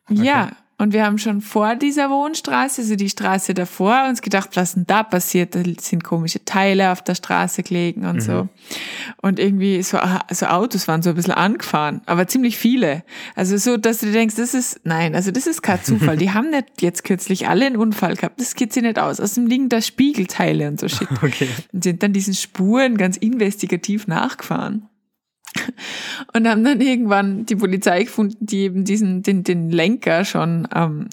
Okay. 0.10 0.24
Ja, 0.24 0.52
Und 0.80 0.94
wir 0.94 1.04
haben 1.04 1.18
schon 1.18 1.42
vor 1.42 1.76
dieser 1.76 2.12
Wohnstraße, 2.12 2.84
also 2.84 2.96
die 2.96 3.10
Straße 3.10 3.56
davor, 3.56 4.06
uns 4.08 4.22
gedacht, 4.22 4.52
was 4.54 4.76
denn 4.76 4.86
da 4.86 5.02
passiert? 5.02 5.56
Da 5.56 5.64
sind 5.80 6.04
komische 6.04 6.46
Teile 6.46 6.92
auf 6.92 7.02
der 7.02 7.16
Straße 7.16 7.64
gelegen 7.64 8.06
und 8.06 8.18
mhm. 8.18 8.22
so. 8.22 8.50
Und 9.20 9.40
irgendwie 9.40 9.82
so, 9.82 9.98
so 10.30 10.46
Autos 10.46 10.88
waren 10.88 11.02
so 11.02 11.10
ein 11.10 11.16
bisschen 11.16 11.34
angefahren, 11.34 12.02
aber 12.06 12.28
ziemlich 12.28 12.58
viele. 12.58 13.04
Also 13.36 13.58
so, 13.58 13.78
dass 13.78 14.02
du 14.02 14.12
denkst, 14.12 14.36
das 14.36 14.54
ist, 14.54 14.82
nein, 14.84 15.16
also 15.16 15.32
das 15.32 15.48
ist 15.48 15.64
kein 15.64 15.84
Zufall. 15.84 16.16
Die 16.18 16.32
haben 16.32 16.52
nicht 16.52 16.82
jetzt 16.82 17.04
kürzlich 17.04 17.48
alle 17.48 17.66
einen 17.66 17.78
Unfall 17.78 18.16
gehabt. 18.16 18.40
Das 18.40 18.54
geht 18.54 18.72
sich 18.72 18.84
nicht 18.84 19.00
aus. 19.00 19.20
Außerdem 19.20 19.48
liegen 19.48 19.70
da 19.70 19.82
Spiegelteile 19.82 20.68
und 20.68 20.80
so 20.80 20.88
Shit. 20.88 21.08
Okay. 21.24 21.50
Und 21.74 21.84
sind 21.84 22.04
dann 22.04 22.14
diesen 22.14 22.36
Spuren 22.36 22.98
ganz 22.98 23.18
investigativ 23.18 24.08
nachgefahren 24.08 24.88
und 26.34 26.48
haben 26.48 26.64
dann 26.64 26.82
irgendwann 26.82 27.46
die 27.46 27.56
Polizei 27.56 28.04
gefunden, 28.04 28.38
die 28.46 28.60
eben 28.60 28.84
diesen 28.84 29.24
den, 29.24 29.44
den 29.44 29.70
Lenker 29.70 30.26
schon 30.26 30.68
ähm, 30.74 31.08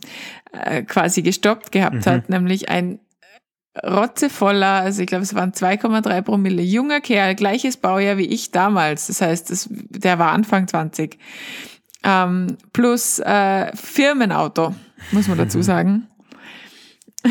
äh, 0.52 0.82
quasi 0.82 1.22
gestoppt 1.22 1.72
gehabt 1.72 2.06
mhm. 2.06 2.10
hat, 2.10 2.28
nämlich 2.28 2.68
ein 2.68 2.98
rotzevoller, 3.82 4.82
also 4.82 5.02
ich 5.02 5.08
glaube, 5.08 5.24
es 5.24 5.34
waren 5.34 5.52
2,3 5.52 6.22
Promille, 6.22 6.62
junger 6.62 7.00
Kerl, 7.00 7.34
gleiches 7.34 7.76
Baujahr 7.76 8.18
wie 8.18 8.26
ich 8.26 8.52
damals. 8.52 9.08
Das 9.08 9.20
heißt, 9.20 9.50
das, 9.50 9.68
der 9.70 10.18
war 10.18 10.30
Anfang 10.30 10.68
20. 10.68 11.18
Ähm, 12.04 12.56
plus 12.72 13.18
äh, 13.18 13.74
Firmenauto, 13.74 14.74
muss 15.10 15.26
man 15.26 15.38
dazu 15.38 15.62
sagen. 15.62 16.06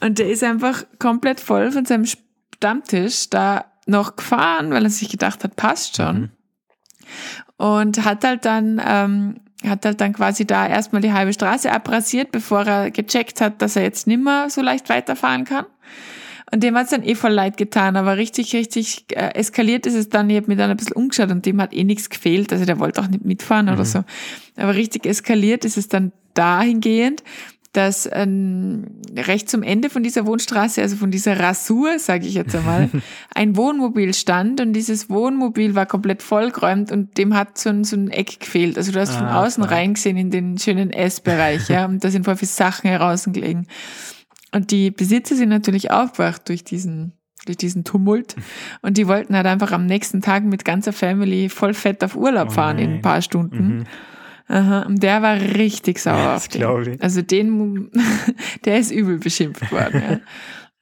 Und 0.00 0.18
der 0.18 0.30
ist 0.30 0.42
einfach 0.42 0.84
komplett 0.98 1.38
voll 1.38 1.70
von 1.70 1.84
seinem 1.84 2.06
Stammtisch 2.06 3.28
da 3.30 3.66
noch 3.86 4.16
gefahren, 4.16 4.70
weil 4.70 4.84
er 4.84 4.90
sich 4.90 5.08
gedacht 5.08 5.44
hat, 5.44 5.56
passt 5.56 5.96
schon. 5.96 6.20
Mhm. 6.20 6.30
Und 7.56 8.04
hat 8.04 8.24
halt 8.24 8.44
dann, 8.44 8.80
ähm, 8.84 9.40
hat 9.66 9.84
halt 9.84 10.00
dann 10.00 10.12
quasi 10.12 10.46
da 10.46 10.66
erstmal 10.66 11.02
die 11.02 11.12
halbe 11.12 11.32
Straße 11.32 11.70
abrasiert, 11.70 12.32
bevor 12.32 12.62
er 12.62 12.90
gecheckt 12.90 13.40
hat, 13.40 13.62
dass 13.62 13.76
er 13.76 13.82
jetzt 13.82 14.06
nimmer 14.06 14.50
so 14.50 14.60
leicht 14.62 14.88
weiterfahren 14.88 15.44
kann. 15.44 15.66
Und 16.52 16.62
dem 16.62 16.76
hat 16.76 16.84
es 16.84 16.90
dann 16.90 17.02
eh 17.02 17.14
voll 17.14 17.32
leid 17.32 17.56
getan, 17.56 17.96
aber 17.96 18.16
richtig, 18.16 18.54
richtig 18.54 19.06
äh, 19.10 19.34
eskaliert 19.34 19.86
ist 19.86 19.94
es 19.94 20.08
dann, 20.08 20.28
ich 20.30 20.36
habe 20.36 20.48
mir 20.48 20.56
dann 20.56 20.70
ein 20.70 20.76
bisschen 20.76 20.94
umgeschaut 20.94 21.30
und 21.30 21.46
dem 21.46 21.60
hat 21.60 21.72
eh 21.72 21.84
nichts 21.84 22.10
gefehlt, 22.10 22.52
also 22.52 22.64
der 22.64 22.78
wollte 22.78 23.00
auch 23.00 23.08
nicht 23.08 23.24
mitfahren 23.24 23.66
mhm. 23.66 23.72
oder 23.72 23.84
so. 23.84 24.04
Aber 24.56 24.74
richtig 24.74 25.06
eskaliert 25.06 25.64
ist 25.64 25.76
es 25.76 25.88
dann 25.88 26.12
dahingehend, 26.34 27.22
dass 27.74 28.08
ähm, 28.12 28.84
recht 29.16 29.50
zum 29.50 29.62
Ende 29.62 29.90
von 29.90 30.02
dieser 30.02 30.26
Wohnstraße, 30.26 30.80
also 30.80 30.96
von 30.96 31.10
dieser 31.10 31.38
Rasur, 31.38 31.98
sage 31.98 32.26
ich 32.26 32.34
jetzt 32.34 32.54
einmal, 32.54 32.88
ein 33.34 33.56
Wohnmobil 33.56 34.14
stand 34.14 34.60
und 34.60 34.72
dieses 34.72 35.10
Wohnmobil 35.10 35.74
war 35.74 35.84
komplett 35.84 36.22
vollgeräumt 36.22 36.92
und 36.92 37.18
dem 37.18 37.34
hat 37.34 37.58
so 37.58 37.70
ein, 37.70 37.84
so 37.84 37.96
ein 37.96 38.10
Eck 38.10 38.40
gefehlt. 38.40 38.78
Also 38.78 38.92
du 38.92 39.00
hast 39.00 39.10
ah, 39.16 39.18
von 39.18 39.26
außen 39.26 39.64
klar. 39.64 39.78
reingesehen 39.78 40.16
in 40.16 40.30
den 40.30 40.56
schönen 40.56 40.90
Essbereich, 40.90 41.68
ja, 41.68 41.84
und 41.86 42.04
da 42.04 42.10
sind 42.10 42.24
voll 42.24 42.36
viele 42.36 42.50
Sachen 42.50 42.88
heraus 42.88 43.24
gelegen. 43.24 43.66
Und 44.52 44.70
die 44.70 44.92
Besitzer 44.92 45.34
sind 45.34 45.48
natürlich 45.48 45.90
aufgewacht 45.90 46.48
durch 46.48 46.62
diesen 46.62 47.12
durch 47.46 47.58
diesen 47.58 47.84
Tumult. 47.84 48.36
Und 48.80 48.96
die 48.96 49.06
wollten 49.06 49.36
halt 49.36 49.44
einfach 49.44 49.72
am 49.72 49.84
nächsten 49.84 50.22
Tag 50.22 50.44
mit 50.44 50.64
ganzer 50.64 50.94
Family 50.94 51.50
voll 51.50 51.74
fett 51.74 52.02
auf 52.02 52.16
Urlaub 52.16 52.48
oh 52.50 52.52
fahren 52.52 52.78
in 52.78 52.94
ein 52.94 53.02
paar 53.02 53.20
Stunden. 53.20 53.78
Mhm. 53.78 53.84
Aha, 54.46 54.82
und 54.82 55.02
der 55.02 55.22
war 55.22 55.40
richtig 55.40 55.98
sauer 55.98 56.16
ja, 56.16 56.36
auf 56.36 56.48
den. 56.48 56.94
Ich. 56.94 57.02
Also 57.02 57.22
den, 57.22 57.90
der 58.64 58.78
ist 58.78 58.90
übel 58.90 59.18
beschimpft 59.18 59.70
worden. 59.72 60.02
ja. 60.02 60.20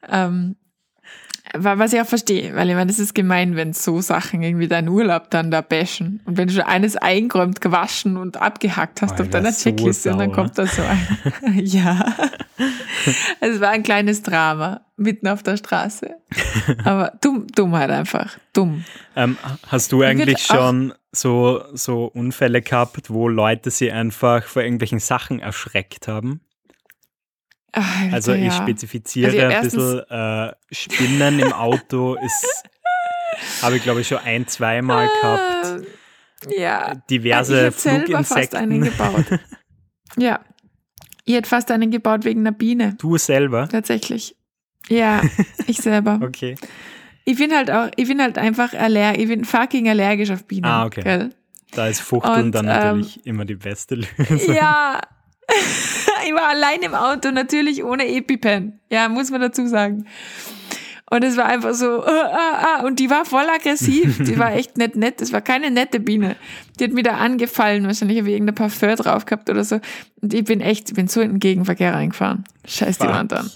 ähm, 0.27 0.57
was 1.55 1.92
ich 1.92 2.01
auch 2.01 2.07
verstehe, 2.07 2.55
weil 2.55 2.68
ich 2.70 2.75
meine, 2.75 2.87
das 2.87 2.98
ist 2.98 3.14
gemein, 3.14 3.57
wenn 3.57 3.75
so 3.75 4.01
Sachen 4.01 4.42
irgendwie 4.42 4.68
deinen 4.68 4.88
Urlaub 4.88 5.31
dann 5.31 5.51
da 5.51 5.61
bashen. 5.61 6.20
Und 6.25 6.38
wenn 6.38 6.48
du 6.48 6.55
schon 6.55 6.62
eines 6.62 6.96
eingeräumt, 6.96 7.61
gewaschen 7.61 8.16
und 8.16 8.38
abgehackt 8.38 9.03
hast 9.03 9.18
oh, 9.18 9.22
auf 9.22 9.29
deiner 9.29 9.53
Checkliste 9.53 10.09
so 10.09 10.12
und 10.12 10.18
dann 10.18 10.33
kommt 10.33 10.57
da 10.57 10.66
so 10.66 10.83
ein. 10.83 11.59
ja. 11.64 12.07
Es 13.40 13.61
war 13.61 13.70
ein 13.70 13.83
kleines 13.83 14.22
Drama 14.22 14.81
mitten 14.96 15.29
auf 15.29 15.42
der 15.42 15.59
Straße. 15.59 16.11
Aber 16.85 17.12
dumm, 17.20 17.46
dumm 17.55 17.77
halt 17.77 17.90
einfach. 17.90 18.38
Dumm. 18.55 18.85
Ähm, 19.14 19.37
hast 19.66 19.92
du 19.92 20.03
eigentlich 20.03 20.38
schon 20.38 20.94
so, 21.12 21.62
so 21.75 22.07
Unfälle 22.07 22.62
gehabt, 22.62 23.11
wo 23.11 23.29
Leute 23.29 23.70
sie 23.70 23.92
einfach 23.92 24.44
vor 24.44 24.62
irgendwelchen 24.62 24.98
Sachen 24.98 25.40
erschreckt 25.40 26.09
haben? 26.09 26.40
Alter, 27.72 28.14
also 28.14 28.33
ich 28.33 28.44
ja. 28.44 28.53
spezifiziere 28.53 29.46
also 29.46 29.57
ein 29.57 29.62
bisschen, 29.62 30.11
äh, 30.11 30.53
Spinnen 30.70 31.38
im 31.38 31.53
Auto 31.53 32.16
ist, 32.16 32.64
habe 33.62 33.77
ich 33.77 33.83
glaube 33.83 34.03
ich 34.03 34.09
schon 34.09 34.18
ein, 34.18 34.46
zweimal 34.46 35.09
gehabt. 35.20 35.87
Ja. 36.51 36.94
Diverse 37.09 37.68
ich 37.68 37.75
Fluginsekten. 37.75 38.25
Fast 38.25 38.55
einen 38.55 38.83
gebaut. 38.83 39.25
ja. 40.16 40.40
Ich 41.25 41.35
hätte 41.35 41.48
fast 41.48 41.70
einen 41.70 41.90
gebaut 41.90 42.25
wegen 42.25 42.40
einer 42.40 42.53
Biene. 42.53 42.96
Du 42.98 43.16
selber? 43.16 43.68
Tatsächlich. 43.68 44.37
Ja, 44.88 45.22
ich 45.66 45.79
selber. 45.79 46.20
okay. 46.22 46.57
Ich 47.24 47.38
bin 47.38 47.54
halt 47.54 47.70
auch, 47.70 47.88
ich 47.96 48.08
bin 48.08 48.20
halt 48.20 48.38
einfach 48.38 48.72
allergisch, 48.74 49.22
ich 49.22 49.28
bin 49.28 49.44
fucking 49.44 49.88
allergisch 49.88 50.30
auf 50.30 50.44
Bienen. 50.44 50.64
Ah, 50.64 50.87
okay. 50.87 51.02
Gell? 51.02 51.30
Da 51.72 51.87
ist 51.87 52.00
Fuchteln 52.00 52.46
Und, 52.46 52.54
dann 52.54 52.66
natürlich 52.66 53.16
ähm, 53.18 53.22
immer 53.24 53.44
die 53.44 53.54
beste 53.54 53.94
Lösung. 53.94 54.54
Ja, 54.54 55.00
ich 56.26 56.35
war 56.35 56.48
allein 56.48 56.82
im 56.82 56.94
Auto, 56.94 57.30
natürlich 57.30 57.82
ohne 57.85 58.06
EpiPen. 58.06 58.80
Ja, 58.90 59.08
muss 59.08 59.30
man 59.30 59.40
dazu 59.40 59.66
sagen. 59.66 60.06
Und 61.11 61.24
es 61.24 61.37
war 61.37 61.44
einfach 61.44 61.74
so, 61.74 62.02
ah, 62.04 62.30
ah, 62.32 62.66
ah. 62.80 62.87
und 62.87 62.98
die 62.98 63.11
war 63.11 63.26
voll 63.26 63.44
aggressiv. 63.54 64.16
Die 64.24 64.38
war 64.38 64.54
echt 64.54 64.78
nicht 64.78 64.96
nett. 64.96 65.20
Das 65.20 65.30
war 65.30 65.42
keine 65.42 65.70
nette 65.70 66.00
Biene. 66.00 66.37
Die 66.80 66.85
hat 66.85 66.92
mir 66.92 67.02
da 67.02 67.18
angefallen. 67.18 67.85
Wahrscheinlich 67.85 68.18
habe 68.18 68.30
ich 68.30 68.35
irgendein 68.35 68.54
Parfum 68.54 68.96
drauf 68.96 69.26
gehabt 69.26 69.50
oder 69.50 69.62
so. 69.62 69.78
Und 70.22 70.32
ich 70.32 70.44
bin 70.44 70.62
echt, 70.62 70.88
ich 70.88 70.96
bin 70.96 71.08
so 71.08 71.20
in 71.20 71.32
den 71.32 71.38
Gegenverkehr 71.38 71.92
reingefahren. 71.92 72.44
Scheiß 72.66 72.96
die 72.96 73.08
Wand 73.08 73.35
an. 73.35 73.50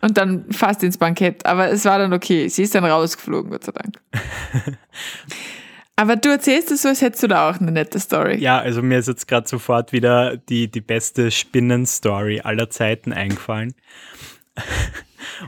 Und 0.00 0.16
dann 0.16 0.50
fast 0.50 0.82
ins 0.82 0.98
Bankett. 0.98 1.44
Aber 1.46 1.70
es 1.70 1.84
war 1.84 1.98
dann 1.98 2.12
okay. 2.12 2.48
Sie 2.48 2.62
ist 2.62 2.74
dann 2.74 2.84
rausgeflogen, 2.84 3.50
Gott 3.50 3.64
sei 3.64 3.72
Dank. 3.72 4.00
Aber 5.96 6.16
du 6.16 6.30
erzählst 6.30 6.70
es 6.70 6.82
so, 6.82 6.88
als 6.88 7.02
hättest 7.02 7.22
du 7.24 7.28
da 7.28 7.50
auch 7.50 7.60
eine 7.60 7.72
nette 7.72 8.00
Story. 8.00 8.38
Ja, 8.38 8.58
also 8.58 8.80
mir 8.80 8.98
ist 8.98 9.08
jetzt 9.08 9.28
gerade 9.28 9.46
sofort 9.46 9.92
wieder 9.92 10.38
die, 10.38 10.70
die 10.70 10.80
beste 10.80 11.30
Spinnenstory 11.30 12.40
aller 12.40 12.70
Zeiten 12.70 13.12
eingefallen. 13.12 13.74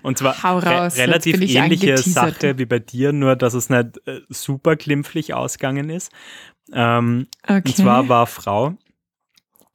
Und 0.02 0.18
zwar 0.18 0.34
raus, 0.44 0.96
re 0.96 1.02
relativ 1.02 1.40
ähnliche 1.40 1.96
Sache 1.96 2.58
wie 2.58 2.66
bei 2.66 2.78
dir, 2.78 3.12
nur 3.12 3.36
dass 3.36 3.54
es 3.54 3.70
nicht 3.70 4.06
äh, 4.06 4.20
super 4.28 4.76
glimpflich 4.76 5.32
ausgegangen 5.32 5.88
ist. 5.88 6.12
Ähm, 6.72 7.28
okay. 7.44 7.62
Und 7.64 7.76
zwar 7.76 8.08
war 8.10 8.26
Frau 8.26 8.76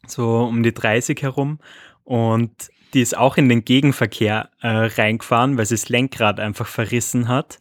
so 0.07 0.43
um 0.43 0.63
die 0.63 0.73
30 0.73 1.21
herum 1.21 1.59
und 2.03 2.51
die 2.93 3.01
ist 3.01 3.17
auch 3.17 3.37
in 3.37 3.49
den 3.49 3.65
Gegenverkehr 3.65 4.49
äh, 4.61 4.67
reingefahren, 4.67 5.57
weil 5.57 5.65
sie 5.65 5.75
das 5.75 5.89
Lenkrad 5.89 6.39
einfach 6.39 6.67
verrissen 6.67 7.27
hat. 7.27 7.59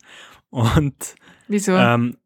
Und 0.51 1.17
Wieso? 1.49 1.73
Ähm, 1.73 2.17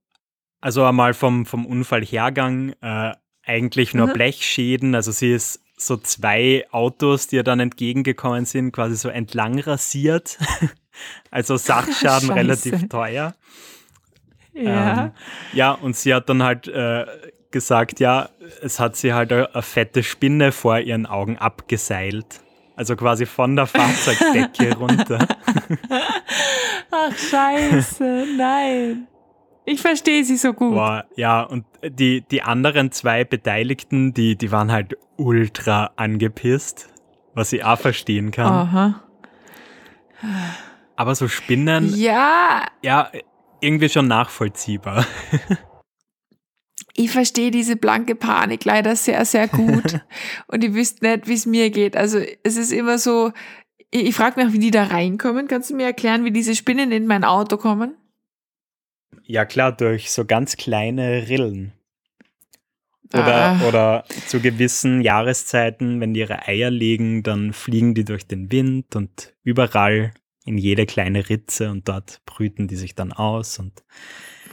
also 0.61 0.85
einmal 0.85 1.15
vom, 1.15 1.47
vom 1.47 1.67
Unfallhergang 1.67 2.75
äh, 2.81 3.13
eigentlich 3.45 3.95
nur 3.95 4.09
mhm. 4.09 4.13
Blechschäden. 4.13 4.95
Also 4.95 5.11
sie 5.13 5.33
ist 5.33 5.63
so 5.77 5.97
zwei 5.97 6.67
Autos, 6.71 7.27
die 7.27 7.37
ihr 7.37 7.43
dann 7.43 7.61
entgegengekommen 7.61 8.45
sind, 8.45 8.73
quasi 8.73 8.97
so 8.97 9.09
entlang 9.09 9.59
rasiert. 9.59 10.39
also 11.31 11.57
Sachschaden 11.57 12.31
relativ 12.31 12.89
teuer. 12.89 13.35
Ja. 14.53 15.05
Ähm, 15.05 15.11
ja, 15.53 15.73
und 15.73 15.97
sie 15.97 16.13
hat 16.13 16.29
dann 16.29 16.43
halt 16.43 16.69
äh, 16.69 17.07
gesagt, 17.51 18.01
ja, 18.01 18.29
es 18.63 18.79
hat 18.79 18.97
sie 18.97 19.13
halt 19.13 19.33
eine, 19.33 19.55
eine 19.55 19.63
fette 19.63 20.03
Spinne 20.03 20.53
vor 20.53 20.79
ihren 20.79 21.07
Augen 21.07 21.39
abgeseilt. 21.39 22.41
Also 22.81 22.97
quasi 22.97 23.27
von 23.27 23.57
der 23.57 23.66
Fahrzeugdecke 23.66 24.75
runter. 24.79 25.19
Ach 26.90 27.14
scheiße, 27.14 28.25
nein. 28.38 29.07
Ich 29.66 29.83
verstehe 29.83 30.25
sie 30.25 30.38
so 30.38 30.55
gut. 30.55 30.73
Boah, 30.73 31.05
ja, 31.14 31.43
und 31.43 31.66
die, 31.87 32.23
die 32.23 32.40
anderen 32.40 32.90
zwei 32.90 33.25
Beteiligten, 33.25 34.14
die, 34.14 34.35
die 34.35 34.51
waren 34.51 34.73
halt 34.73 34.97
ultra 35.19 35.90
angepisst, 35.97 36.88
was 37.35 37.53
ich 37.53 37.64
auch 37.64 37.79
verstehen 37.79 38.31
kann. 38.31 38.47
Aha. 38.51 39.03
Aber 40.97 41.14
so 41.14 41.29
Spinnen. 41.29 41.95
Ja. 41.95 42.62
Ja, 42.81 43.12
irgendwie 43.61 43.90
schon 43.90 44.09
nachvollziehbar. 44.09 45.05
ich 46.94 47.11
verstehe 47.11 47.50
diese 47.50 47.76
blanke 47.76 48.14
Panik 48.14 48.64
leider 48.64 48.96
sehr, 48.96 49.24
sehr 49.24 49.48
gut. 49.48 50.00
und 50.46 50.64
ich 50.64 50.74
wüsste 50.74 51.07
nicht, 51.07 51.29
wie 51.29 51.35
es 51.35 51.46
mir 51.46 51.70
geht. 51.70 51.96
Also 51.96 52.18
es 52.42 52.57
ist 52.57 52.72
immer 52.72 52.98
so, 52.98 53.33
ich, 53.90 54.09
ich 54.09 54.14
frage 54.14 54.42
mich, 54.42 54.53
wie 54.53 54.59
die 54.59 54.70
da 54.70 54.85
reinkommen. 54.85 55.48
Kannst 55.48 55.70
du 55.70 55.76
mir 55.76 55.87
erklären, 55.87 56.24
wie 56.24 56.33
diese 56.33 56.55
Spinnen 56.55 56.92
in 56.92 57.07
mein 57.07 57.24
Auto 57.24 57.57
kommen? 57.57 57.94
Ja, 59.24 59.44
klar, 59.44 59.72
durch 59.72 60.11
so 60.11 60.24
ganz 60.24 60.57
kleine 60.57 61.29
Rillen. 61.29 61.72
Oder, 63.12 63.35
ah. 63.35 63.68
oder 63.68 64.05
zu 64.29 64.40
gewissen 64.40 65.00
Jahreszeiten, 65.00 66.00
wenn 66.00 66.14
die 66.14 66.20
ihre 66.20 66.46
Eier 66.46 66.70
legen, 66.70 67.24
dann 67.24 67.53
fliegen 67.53 67.94
die 67.94 68.05
durch 68.05 68.29
den 68.29 68.53
Wind 68.53 68.94
und 68.94 69.35
überall 69.42 70.12
in 70.44 70.57
jede 70.59 70.87
kleine 70.87 71.29
Ritze 71.29 71.70
und 71.70 71.88
dort 71.88 72.24
brüten 72.24 72.68
die 72.68 72.76
sich 72.76 72.94
dann 72.94 73.12
aus 73.12 73.59
und. 73.59 73.83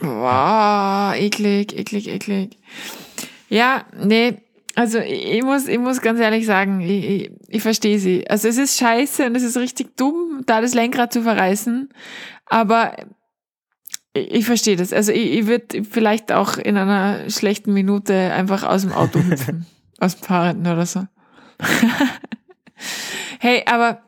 Wow, 0.00 1.14
eklig, 1.14 1.76
eklig, 1.76 2.08
eklig. 2.08 2.56
Ja, 3.48 3.84
nee, 4.04 4.36
Also 4.74 4.98
ich 4.98 5.42
muss, 5.42 5.66
ich 5.66 5.78
muss 5.78 6.00
ganz 6.00 6.20
ehrlich 6.20 6.46
sagen, 6.46 6.80
ich, 6.80 7.04
ich, 7.04 7.30
ich 7.48 7.62
verstehe 7.62 7.98
sie. 7.98 8.28
Also 8.30 8.46
es 8.46 8.58
ist 8.58 8.78
scheiße 8.78 9.26
und 9.26 9.34
es 9.34 9.42
ist 9.42 9.56
richtig 9.56 9.96
dumm, 9.96 10.42
da 10.46 10.60
das 10.60 10.74
Lenkrad 10.74 11.12
zu 11.12 11.22
verreißen. 11.22 11.88
Aber 12.46 12.92
ich, 14.12 14.30
ich 14.30 14.46
verstehe 14.46 14.76
das. 14.76 14.92
Also 14.92 15.10
ich, 15.10 15.32
ich 15.32 15.46
würde 15.46 15.82
vielleicht 15.82 16.30
auch 16.30 16.58
in 16.58 16.76
einer 16.76 17.28
schlechten 17.28 17.72
Minute 17.72 18.14
einfach 18.14 18.62
aus 18.62 18.82
dem 18.82 18.92
Auto 18.92 19.18
hüpfen. 19.18 19.66
aus 19.98 20.16
dem 20.16 20.24
Fahrrad 20.24 20.58
oder 20.58 20.86
so. 20.86 21.06
hey, 23.40 23.64
aber 23.66 24.00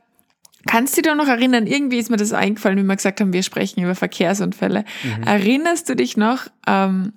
Kannst 0.67 0.97
du 0.97 1.03
dich 1.03 1.11
doch 1.11 1.17
noch 1.17 1.29
erinnern, 1.29 1.67
irgendwie 1.67 1.99
ist 1.99 2.11
mir 2.11 2.19
das 2.19 2.33
eingefallen, 2.33 2.79
wie 2.79 2.83
wir 2.83 2.97
gesagt 2.97 3.21
haben, 3.21 3.33
wir 3.33 3.43
sprechen 3.43 3.83
über 3.83 3.95
Verkehrsunfälle. 3.95 4.85
Mhm. 5.03 5.23
Erinnerst 5.23 5.89
du 5.89 5.97
dich 5.97 6.17
noch, 6.17 6.49
ähm, 6.67 7.13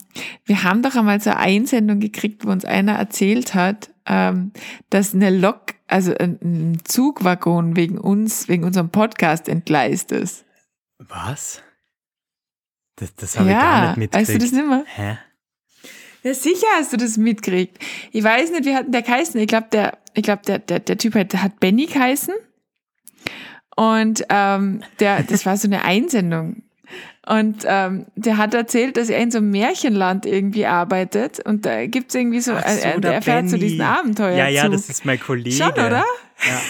wir 0.46 0.64
haben 0.64 0.82
doch 0.82 0.96
einmal 0.96 1.20
so 1.20 1.32
eine 1.32 1.40
Einsendung 1.40 2.00
gekriegt, 2.00 2.46
wo 2.46 2.52
uns 2.52 2.64
einer 2.64 2.94
erzählt 2.94 3.54
hat, 3.54 3.90
ähm, 4.06 4.52
dass 4.90 5.14
eine 5.14 5.30
Lok, 5.30 5.74
also 5.88 6.14
ein 6.18 6.80
Zugwaggon 6.86 7.76
wegen 7.76 7.98
uns, 7.98 8.48
wegen 8.48 8.64
unserem 8.64 8.90
Podcast 8.90 9.50
entgleist 9.50 10.12
ist. 10.12 10.46
Was? 11.00 11.62
Das, 12.96 13.14
das 13.16 13.40
habe 13.40 13.50
ja, 13.50 13.56
ich 13.56 13.62
gar 13.62 13.88
nicht 13.88 13.98
mitgekriegt. 13.98 14.30
Weißt 14.30 14.36
du 14.36 14.46
das 14.46 14.52
nicht 14.52 14.68
mehr? 14.68 14.86
Hä? 14.88 15.18
Ja, 16.24 16.34
sicher 16.34 16.68
hast 16.78 16.94
du 16.94 16.98
das 16.98 17.18
mitgekriegt. 17.18 17.78
Ich 18.14 18.24
weiß 18.24 18.52
nicht, 18.52 18.66
wie 18.66 18.74
hat 18.74 18.86
denn 18.86 18.94
der 18.94 19.02
geheißen? 19.02 19.40
Ich 19.42 19.48
glaube, 19.48 19.68
der, 19.72 19.98
ich 20.14 20.24
glaube, 20.24 20.44
der, 20.48 20.60
der, 20.60 20.80
der 20.80 20.98
Typ 20.98 21.16
hat, 21.16 21.36
hat 21.36 21.60
Benny 21.60 21.86
geheißen. 21.86 22.34
Und 23.76 24.24
ähm, 24.30 24.84
der, 25.00 25.24
das 25.24 25.46
war 25.46 25.58
so 25.58 25.68
eine 25.68 25.84
Einsendung. 25.84 26.64
Und 27.26 27.64
ähm, 27.66 28.06
der 28.16 28.38
hat 28.38 28.54
erzählt, 28.54 28.98
dass 28.98 29.10
er 29.10 29.20
in 29.20 29.32
so 29.32 29.38
einem 29.38 29.52
Märchenland 29.52 30.26
irgendwie 30.26 30.66
arbeitet 30.66 31.40
und 31.40 31.66
da 31.66 31.86
gibt's 31.86 32.14
irgendwie 32.16 32.42
so, 32.42 32.52
so 32.52 32.58
äh, 32.58 33.00
der 33.00 33.14
erfährt 33.14 33.50
so 33.50 33.56
diesen 33.56 33.80
Abenteuer. 33.80 34.36
Ja, 34.36 34.50
ja, 34.50 34.68
das 34.68 34.90
ist 34.90 35.06
mein 35.06 35.18
Kollege. 35.22 35.56
Schon, 35.56 35.72
oder? 35.72 36.04
Ja, 36.44 36.62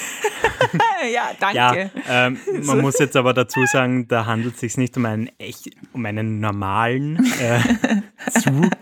ja 1.12 1.32
danke. 1.39 1.92
Ja, 2.08 2.28
ähm, 2.28 2.38
man 2.52 2.63
so. 2.63 2.76
muss 2.76 3.00
jetzt 3.00 3.16
aber 3.16 3.34
dazu 3.34 3.66
sagen, 3.66 4.08
da 4.08 4.28
handelt 4.28 4.54
es 4.54 4.60
sich 4.60 4.78
nicht 4.78 4.96
um 4.96 5.06
einen 5.06 5.32
echt, 5.39 5.72
um 5.92 6.06
einen 6.06 6.39
normalen 6.39 7.18
äh, 7.39 7.60
Zug, 8.39 8.78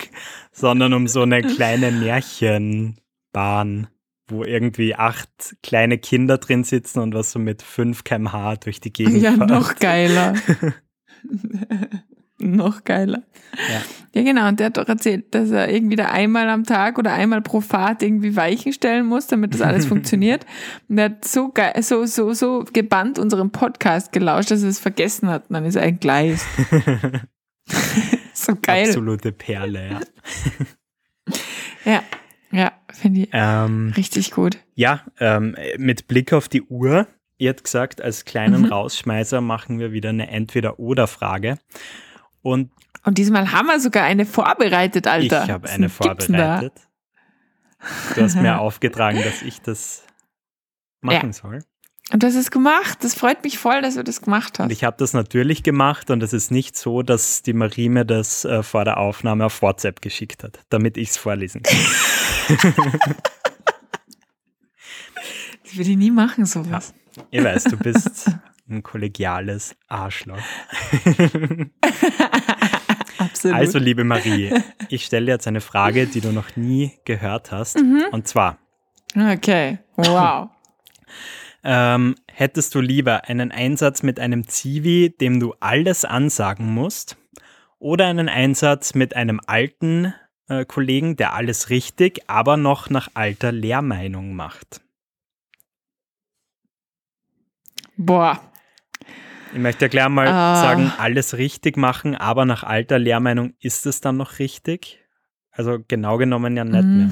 sondern 0.52 0.94
um 0.94 1.08
so 1.08 1.22
eine 1.22 1.42
kleine 1.42 1.92
Märchenbahn 1.92 3.88
wo 4.32 4.44
irgendwie 4.44 4.96
acht 4.96 5.30
kleine 5.62 5.98
Kinder 5.98 6.38
drin 6.38 6.64
sitzen 6.64 7.00
und 7.00 7.14
was 7.14 7.32
so 7.32 7.40
mit 7.40 7.62
5 7.62 8.04
km/h 8.04 8.56
durch 8.58 8.80
die 8.80 8.92
Gegend 8.92 9.22
Ja, 9.22 9.34
fährt. 9.34 9.50
noch 9.50 9.76
geiler. 9.76 10.34
noch 12.40 12.84
geiler. 12.84 13.24
Ja. 13.70 13.82
ja, 14.16 14.24
genau. 14.24 14.48
Und 14.48 14.60
der 14.60 14.68
hat 14.68 14.78
doch 14.78 14.88
erzählt, 14.88 15.34
dass 15.36 15.52
er 15.52 15.70
irgendwie 15.72 15.96
da 15.96 16.06
einmal 16.06 16.50
am 16.50 16.64
Tag 16.64 16.98
oder 16.98 17.14
einmal 17.14 17.42
pro 17.42 17.62
Fahrt 17.62 18.02
irgendwie 18.02 18.36
Weichen 18.36 18.74
stellen 18.74 19.06
muss, 19.06 19.28
damit 19.28 19.54
das 19.54 19.62
alles 19.62 19.86
funktioniert. 19.88 20.46
Und 20.90 20.98
er 20.98 21.06
hat 21.06 21.26
so, 21.26 21.50
geil, 21.50 21.74
so, 21.84 22.06
so, 22.06 22.34
so 22.34 22.66
gebannt 22.74 23.20
unserem 23.20 23.52
Podcast 23.52 24.12
gelauscht, 24.12 24.52
dass 24.52 24.64
er 24.64 24.70
es 24.70 24.80
vergessen 24.80 25.30
hat. 25.30 25.50
Und 25.50 25.54
dann 25.56 25.66
ist 25.66 25.76
er 25.76 25.84
entgleist. 25.84 26.46
so 28.34 28.56
geil. 28.62 28.88
Absolute 28.88 29.32
Perle, 29.32 29.90
ja. 29.92 30.00
ja. 31.86 32.04
Ja, 32.52 32.72
finde 32.92 33.22
ich 33.22 33.30
ähm, 33.32 33.94
richtig 33.96 34.32
gut. 34.32 34.58
Ja, 34.76 35.02
ähm, 35.20 35.56
mit 35.78 36.08
Blick 36.08 36.34
auf 36.34 36.50
die 36.50 36.62
Uhr, 36.64 37.08
ihr 37.38 37.50
habt 37.50 37.64
gesagt, 37.64 38.02
als 38.02 38.26
kleinen 38.26 38.64
mhm. 38.64 38.68
Rausschmeißer 38.68 39.42
machen 39.42 39.80
wir 39.80 39.92
wieder 39.92 40.10
eine 40.10 40.30
Entweder-Oder-Frage. 40.30 41.58
Und, 42.42 42.72
Und 43.04 43.18
diesmal 43.18 43.52
haben 43.52 43.68
wir 43.68 43.80
sogar 43.80 44.04
eine 44.04 44.26
vorbereitet, 44.26 45.08
Alter. 45.08 45.44
Ich 45.44 45.50
habe 45.50 45.70
eine 45.70 45.90
vorbereitet. 45.90 46.74
Du 48.16 48.22
hast 48.22 48.36
mir 48.36 48.60
aufgetragen, 48.60 49.22
dass 49.24 49.42
ich 49.42 49.62
das 49.62 50.06
machen 51.02 51.30
ja. 51.30 51.34
soll. 51.34 51.60
Und 52.12 52.24
du 52.24 52.28
hast 52.28 52.36
es 52.36 52.52
gemacht. 52.52 53.00
Das 53.02 53.16
freut 53.16 53.44
mich 53.44 53.58
voll, 53.58 53.82
dass 53.82 53.96
du 53.96 54.04
das 54.04 54.22
gemacht 54.22 54.60
hast. 54.60 54.66
Und 54.66 54.72
ich 54.72 54.84
habe 54.84 54.98
das 55.00 55.14
natürlich 55.14 55.64
gemacht 55.64 56.12
und 56.12 56.22
es 56.22 56.34
ist 56.34 56.52
nicht 56.52 56.76
so, 56.76 57.04
dass 57.04 57.42
die 57.42 57.54
Marie 57.54 57.88
mir 57.88 58.04
das 58.04 58.44
äh, 58.44 58.64
vor 58.64 58.84
der 58.84 58.98
Aufnahme 58.98 59.46
auf 59.46 59.62
WhatsApp 59.62 60.02
geschickt 60.02 60.44
hat, 60.44 60.60
damit 60.70 60.98
ich 60.98 61.10
es 61.10 61.18
vorlesen 61.18 61.64
kann. 61.64 61.78
das 65.64 65.78
würde 65.78 65.92
ich 65.92 65.98
nie 65.98 66.12
machen, 66.12 66.46
sowas. 66.46 66.94
Ja, 67.16 67.24
ich 67.32 67.44
weiß, 67.44 67.64
du 67.66 67.78
bist 67.78 68.30
ein 68.70 68.84
kollegiales 68.84 69.76
Arschloch. 69.88 70.38
Absolut. 73.18 73.58
Also, 73.58 73.80
liebe 73.80 74.04
Marie, 74.04 74.54
ich 74.90 75.06
stelle 75.06 75.32
jetzt 75.32 75.48
eine 75.48 75.62
Frage, 75.62 76.08
die 76.08 76.20
du 76.22 76.32
noch 76.32 76.58
nie 76.58 76.94
gehört 77.06 77.52
hast. 77.52 77.78
Mhm. 77.78 78.04
Und 78.12 78.28
zwar. 78.28 78.58
Okay, 79.16 79.80
wow. 79.96 80.50
Ähm, 81.64 82.16
hättest 82.28 82.74
du 82.74 82.82
lieber 82.82 83.26
einen 83.26 83.52
Einsatz 83.52 84.02
mit 84.04 84.20
einem 84.20 84.48
Zivi, 84.48 85.16
dem 85.20 85.40
du 85.40 85.54
alles 85.60 86.06
ansagen 86.06 86.74
musst, 86.74 87.18
oder 87.78 88.08
einen 88.08 88.30
Einsatz 88.30 88.94
mit 88.94 89.16
einem 89.16 89.40
alten 89.46 90.14
äh, 90.48 90.66
Kollegen, 90.66 91.16
der 91.16 91.34
alles 91.34 91.70
richtig, 91.70 92.22
aber 92.28 92.58
noch 92.58 92.90
nach 92.90 93.10
alter 93.14 93.52
Lehrmeinung 93.52 94.36
macht? 94.36 94.82
Boah. 97.98 98.42
Ich 99.54 99.60
möchte 99.60 99.86
ja 99.86 99.90
gleich 99.90 100.10
mal 100.10 100.28
uh. 100.28 100.62
sagen, 100.62 100.92
alles 100.98 101.38
richtig 101.38 101.78
machen, 101.78 102.16
aber 102.16 102.46
nach 102.46 102.64
alter 102.64 103.00
Lehrmeinung 103.00 103.54
ist 103.60 103.86
es 103.86 104.02
dann 104.02 104.18
noch 104.18 104.40
richtig? 104.40 105.00
Also 105.52 105.80
genau 105.88 106.18
genommen 106.18 106.56
ja 106.56 106.64
nicht 106.64 106.84
mm. 106.84 106.98
mehr. 106.98 107.12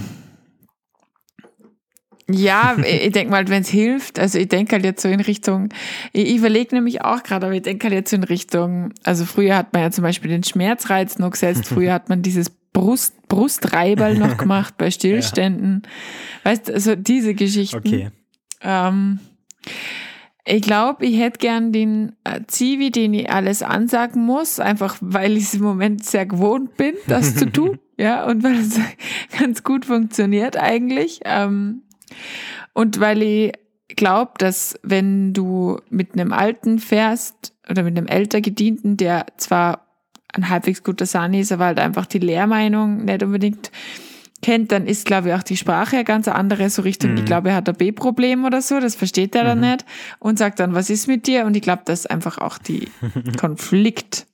Ja, 2.32 2.78
ich 2.78 3.12
denke 3.12 3.32
mal, 3.32 3.48
wenn 3.48 3.64
es 3.64 3.70
hilft, 3.70 4.20
also 4.20 4.38
ich 4.38 4.48
denke 4.48 4.74
halt 4.74 4.86
jetzt 4.86 5.02
so 5.02 5.10
in 5.10 5.20
Richtung, 5.20 5.70
ich 6.14 6.36
überlege 6.36 6.76
nämlich 6.76 7.02
auch 7.02 7.24
gerade, 7.24 7.48
aber 7.48 7.56
ich 7.56 7.64
denke 7.64 7.86
halt 7.86 7.94
jetzt 7.94 8.12
so 8.12 8.18
in 8.18 8.24
Richtung, 8.24 8.94
also 9.04 9.26
früher 9.26 9.56
hat 9.56 9.74
man 9.74 9.82
ja 9.82 9.92
zum 9.92 10.04
Beispiel 10.04 10.30
den 10.30 10.44
Schmerzreiz 10.44 11.18
noch 11.18 11.32
gesetzt, 11.32 11.66
früher 11.68 11.94
hat 11.94 12.10
man 12.10 12.22
dieses 12.22 12.52
Brust, 12.72 13.28
Brustreiberl 13.28 14.16
noch 14.16 14.38
gemacht 14.38 14.76
bei 14.78 14.92
Stillständen. 14.92 15.82
Ja. 15.84 16.52
Weißt 16.52 16.70
du, 16.70 16.74
also 16.74 16.96
diese 16.96 17.34
Geschichten. 17.34 17.78
Okay. 17.78 18.10
Ähm, 18.62 19.20
ich 20.46 20.62
glaube, 20.62 21.06
ich 21.06 21.20
hätte 21.20 21.40
gern 21.40 21.72
den 21.72 22.14
äh, 22.24 22.42
Zivi, 22.48 22.92
den 22.92 23.14
ich 23.14 23.30
alles 23.30 23.62
ansagen 23.62 24.26
muss, 24.26 24.60
einfach 24.60 24.98
weil 25.02 25.38
ich 25.38 25.44
es 25.44 25.54
im 25.56 25.62
Moment 25.62 26.06
sehr 26.06 26.26
gewohnt 26.26 26.76
bin, 26.78 26.96
das 27.08 27.36
zu 27.36 27.52
tun. 27.52 27.80
Ja, 28.00 28.26
und 28.28 28.44
weil 28.44 28.56
es 28.56 28.80
ganz 29.38 29.62
gut 29.62 29.84
funktioniert 29.84 30.56
eigentlich. 30.56 31.20
Ähm, 31.26 31.82
und 32.74 33.00
weil 33.00 33.22
ich 33.22 33.54
glaube, 33.96 34.32
dass 34.38 34.80
wenn 34.84 35.34
du 35.34 35.80
mit 35.90 36.14
einem 36.14 36.32
Alten 36.32 36.80
fährst 36.80 37.54
oder 37.70 37.84
mit 37.84 37.98
einem 37.98 38.08
älter 38.08 38.42
Gedienten, 38.42 38.98
der 38.98 39.26
zwar 39.38 39.88
ein 40.34 40.50
halbwegs 40.50 40.84
guter 40.84 41.06
Sani 41.06 41.40
ist, 41.40 41.52
aber 41.52 41.66
halt 41.66 41.80
einfach 41.80 42.06
die 42.06 42.20
Lehrmeinung 42.20 43.06
nicht 43.06 43.24
unbedingt 43.24 43.72
kennt, 44.42 44.72
dann 44.72 44.86
ist, 44.88 45.06
glaube 45.06 45.30
ich, 45.30 45.34
auch 45.34 45.44
die 45.44 45.58
Sprache 45.58 45.98
eine 45.98 46.06
ganz 46.06 46.28
andere, 46.28 46.70
so 46.70 46.82
Richtung, 46.82 47.12
mhm. 47.12 47.18
ich 47.18 47.26
glaube, 47.26 47.50
er 47.50 47.56
hat 47.56 47.68
ein 47.68 47.76
B-Problem 47.76 48.46
oder 48.46 48.62
so, 48.62 48.80
das 48.80 48.96
versteht 48.96 49.36
er 49.36 49.44
mhm. 49.44 49.48
dann 49.48 49.60
nicht 49.60 49.86
und 50.20 50.40
sagt 50.40 50.60
dann, 50.60 50.74
was 50.74 50.90
ist 50.90 51.08
mit 51.08 51.28
dir? 51.28 51.46
Und 51.46 51.56
ich 51.56 51.62
glaube, 51.62 51.82
dass 51.86 52.06
einfach 52.06 52.38
auch 52.38 52.58
die 52.58 52.88
Konflikt 53.38 54.28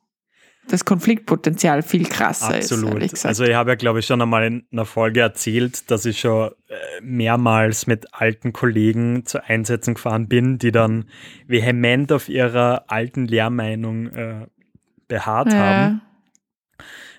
das 0.67 0.85
Konfliktpotenzial 0.85 1.83
viel 1.83 2.07
krasser 2.07 2.55
Absolut. 2.55 3.03
ist. 3.03 3.25
Also 3.25 3.43
ich 3.43 3.53
habe 3.53 3.71
ja, 3.71 3.75
glaube 3.75 3.99
ich, 3.99 4.05
schon 4.05 4.21
einmal 4.21 4.45
in 4.45 4.65
einer 4.71 4.85
Folge 4.85 5.21
erzählt, 5.21 5.89
dass 5.91 6.05
ich 6.05 6.19
schon 6.19 6.51
äh, 6.67 7.01
mehrmals 7.01 7.87
mit 7.87 8.13
alten 8.13 8.53
Kollegen 8.53 9.25
zu 9.25 9.43
Einsätzen 9.43 9.93
gefahren 9.93 10.27
bin, 10.27 10.57
die 10.57 10.71
dann 10.71 11.05
vehement 11.47 12.11
auf 12.11 12.29
ihrer 12.29 12.85
alten 12.87 13.27
Lehrmeinung 13.27 14.07
äh, 14.07 14.47
beharrt 15.07 15.53
ja. 15.53 15.59
haben. 15.59 16.01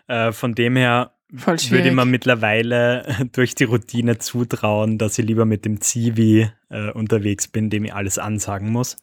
Äh, 0.09 0.33
von 0.33 0.55
dem 0.55 0.77
her 0.77 1.13
würde 1.29 1.93
man 1.93 2.11
mittlerweile 2.11 3.29
durch 3.33 3.55
die 3.55 3.65
Routine 3.65 4.19
zutrauen, 4.19 4.99
dass 4.99 5.19
ich 5.19 5.27
lieber 5.27 5.45
mit 5.45 5.65
dem 5.65 5.81
Zivi 5.81 6.51
äh, 6.71 6.91
unterwegs 6.91 7.49
bin, 7.49 7.71
dem 7.71 7.85
ich 7.85 7.95
alles 7.95 8.19
ansagen 8.19 8.71
muss. 8.71 8.97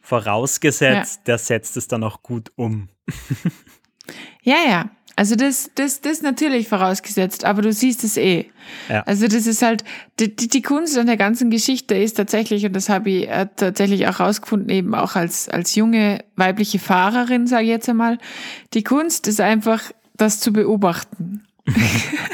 Vorausgesetzt, 0.00 1.18
ja. 1.18 1.24
der 1.26 1.38
setzt 1.38 1.76
es 1.76 1.86
dann 1.86 2.02
auch 2.02 2.22
gut 2.22 2.52
um. 2.56 2.88
Ja, 4.42 4.56
ja. 4.68 4.90
Also 5.16 5.36
das, 5.36 5.70
das, 5.74 6.00
das 6.00 6.22
natürlich 6.22 6.68
vorausgesetzt, 6.68 7.44
aber 7.44 7.60
du 7.60 7.74
siehst 7.74 8.04
es 8.04 8.16
eh. 8.16 8.46
Ja. 8.88 9.02
Also 9.02 9.28
das 9.28 9.46
ist 9.46 9.60
halt, 9.60 9.84
die, 10.18 10.34
die 10.34 10.62
Kunst 10.62 10.96
an 10.96 11.06
der 11.06 11.18
ganzen 11.18 11.50
Geschichte 11.50 11.94
ist 11.94 12.14
tatsächlich, 12.14 12.64
und 12.64 12.74
das 12.74 12.88
habe 12.88 13.10
ich 13.10 13.28
äh, 13.28 13.46
tatsächlich 13.54 14.08
auch 14.08 14.18
rausgefunden, 14.18 14.70
eben 14.70 14.94
auch 14.94 15.16
als, 15.16 15.48
als 15.50 15.74
junge 15.74 16.24
weibliche 16.36 16.78
Fahrerin, 16.78 17.46
sage 17.46 17.64
ich 17.64 17.68
jetzt 17.68 17.88
einmal, 17.88 18.16
die 18.72 18.82
Kunst 18.82 19.28
ist 19.28 19.42
einfach, 19.42 19.82
das 20.16 20.40
zu 20.40 20.54
beobachten. 20.54 21.44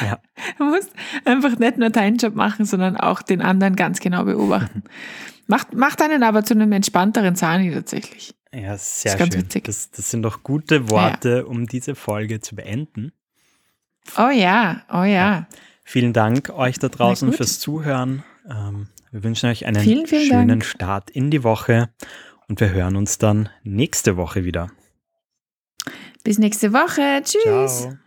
ja. 0.01 0.19
Du 0.59 0.65
musst 0.65 0.91
einfach 1.25 1.59
nicht 1.59 1.79
nur 1.79 1.91
deinen 1.91 2.19
Job 2.19 2.37
machen, 2.37 2.67
sondern 2.67 2.97
auch 2.97 3.23
den 3.23 3.43
anderen 3.43 3.75
ganz 3.75 3.99
genau 3.99 4.25
beobachten. 4.25 4.85
macht, 5.47 5.75
macht 5.75 6.03
einen 6.03 6.23
aber 6.23 6.45
zu 6.45 6.55
einem 6.55 6.71
entspannteren 6.73 7.35
Sani 7.35 7.73
tatsächlich. 7.73 8.35
Ja, 8.57 8.79
sehr 8.79 9.19
das 9.19 9.29
schön. 9.29 9.49
Das, 9.65 9.91
das, 9.91 10.11
sind 10.11 10.23
doch 10.23 10.43
gute 10.43 10.89
Worte, 10.89 11.29
ja. 11.39 11.45
um 11.45 11.67
diese 11.67 11.95
Folge 11.95 12.41
zu 12.41 12.57
beenden. 12.57 13.13
Oh 14.17 14.31
ja, 14.31 14.83
oh 14.91 15.03
ja. 15.03 15.05
ja. 15.05 15.47
Vielen 15.85 16.13
Dank 16.13 16.51
euch 16.51 16.79
da 16.79 16.89
draußen 16.89 17.33
fürs 17.33 17.61
Zuhören. 17.61 18.25
Ähm, 18.49 18.89
wir 19.11 19.25
wünschen 19.25 19.51
euch 19.51 19.67
einen 19.67 19.83
vielen, 19.83 20.07
vielen 20.07 20.27
schönen 20.27 20.49
Dank. 20.49 20.65
Start 20.65 21.11
in 21.11 21.31
die 21.31 21.45
Woche 21.45 21.91
und 22.49 22.61
wir 22.61 22.71
hören 22.71 22.97
uns 22.97 23.19
dann 23.19 23.51
nächste 23.63 24.17
Woche 24.17 24.45
wieder. 24.45 24.71
Bis 26.25 26.39
nächste 26.39 26.73
Woche. 26.73 27.23
Tschüss. 27.23 27.83
Ciao. 27.83 27.99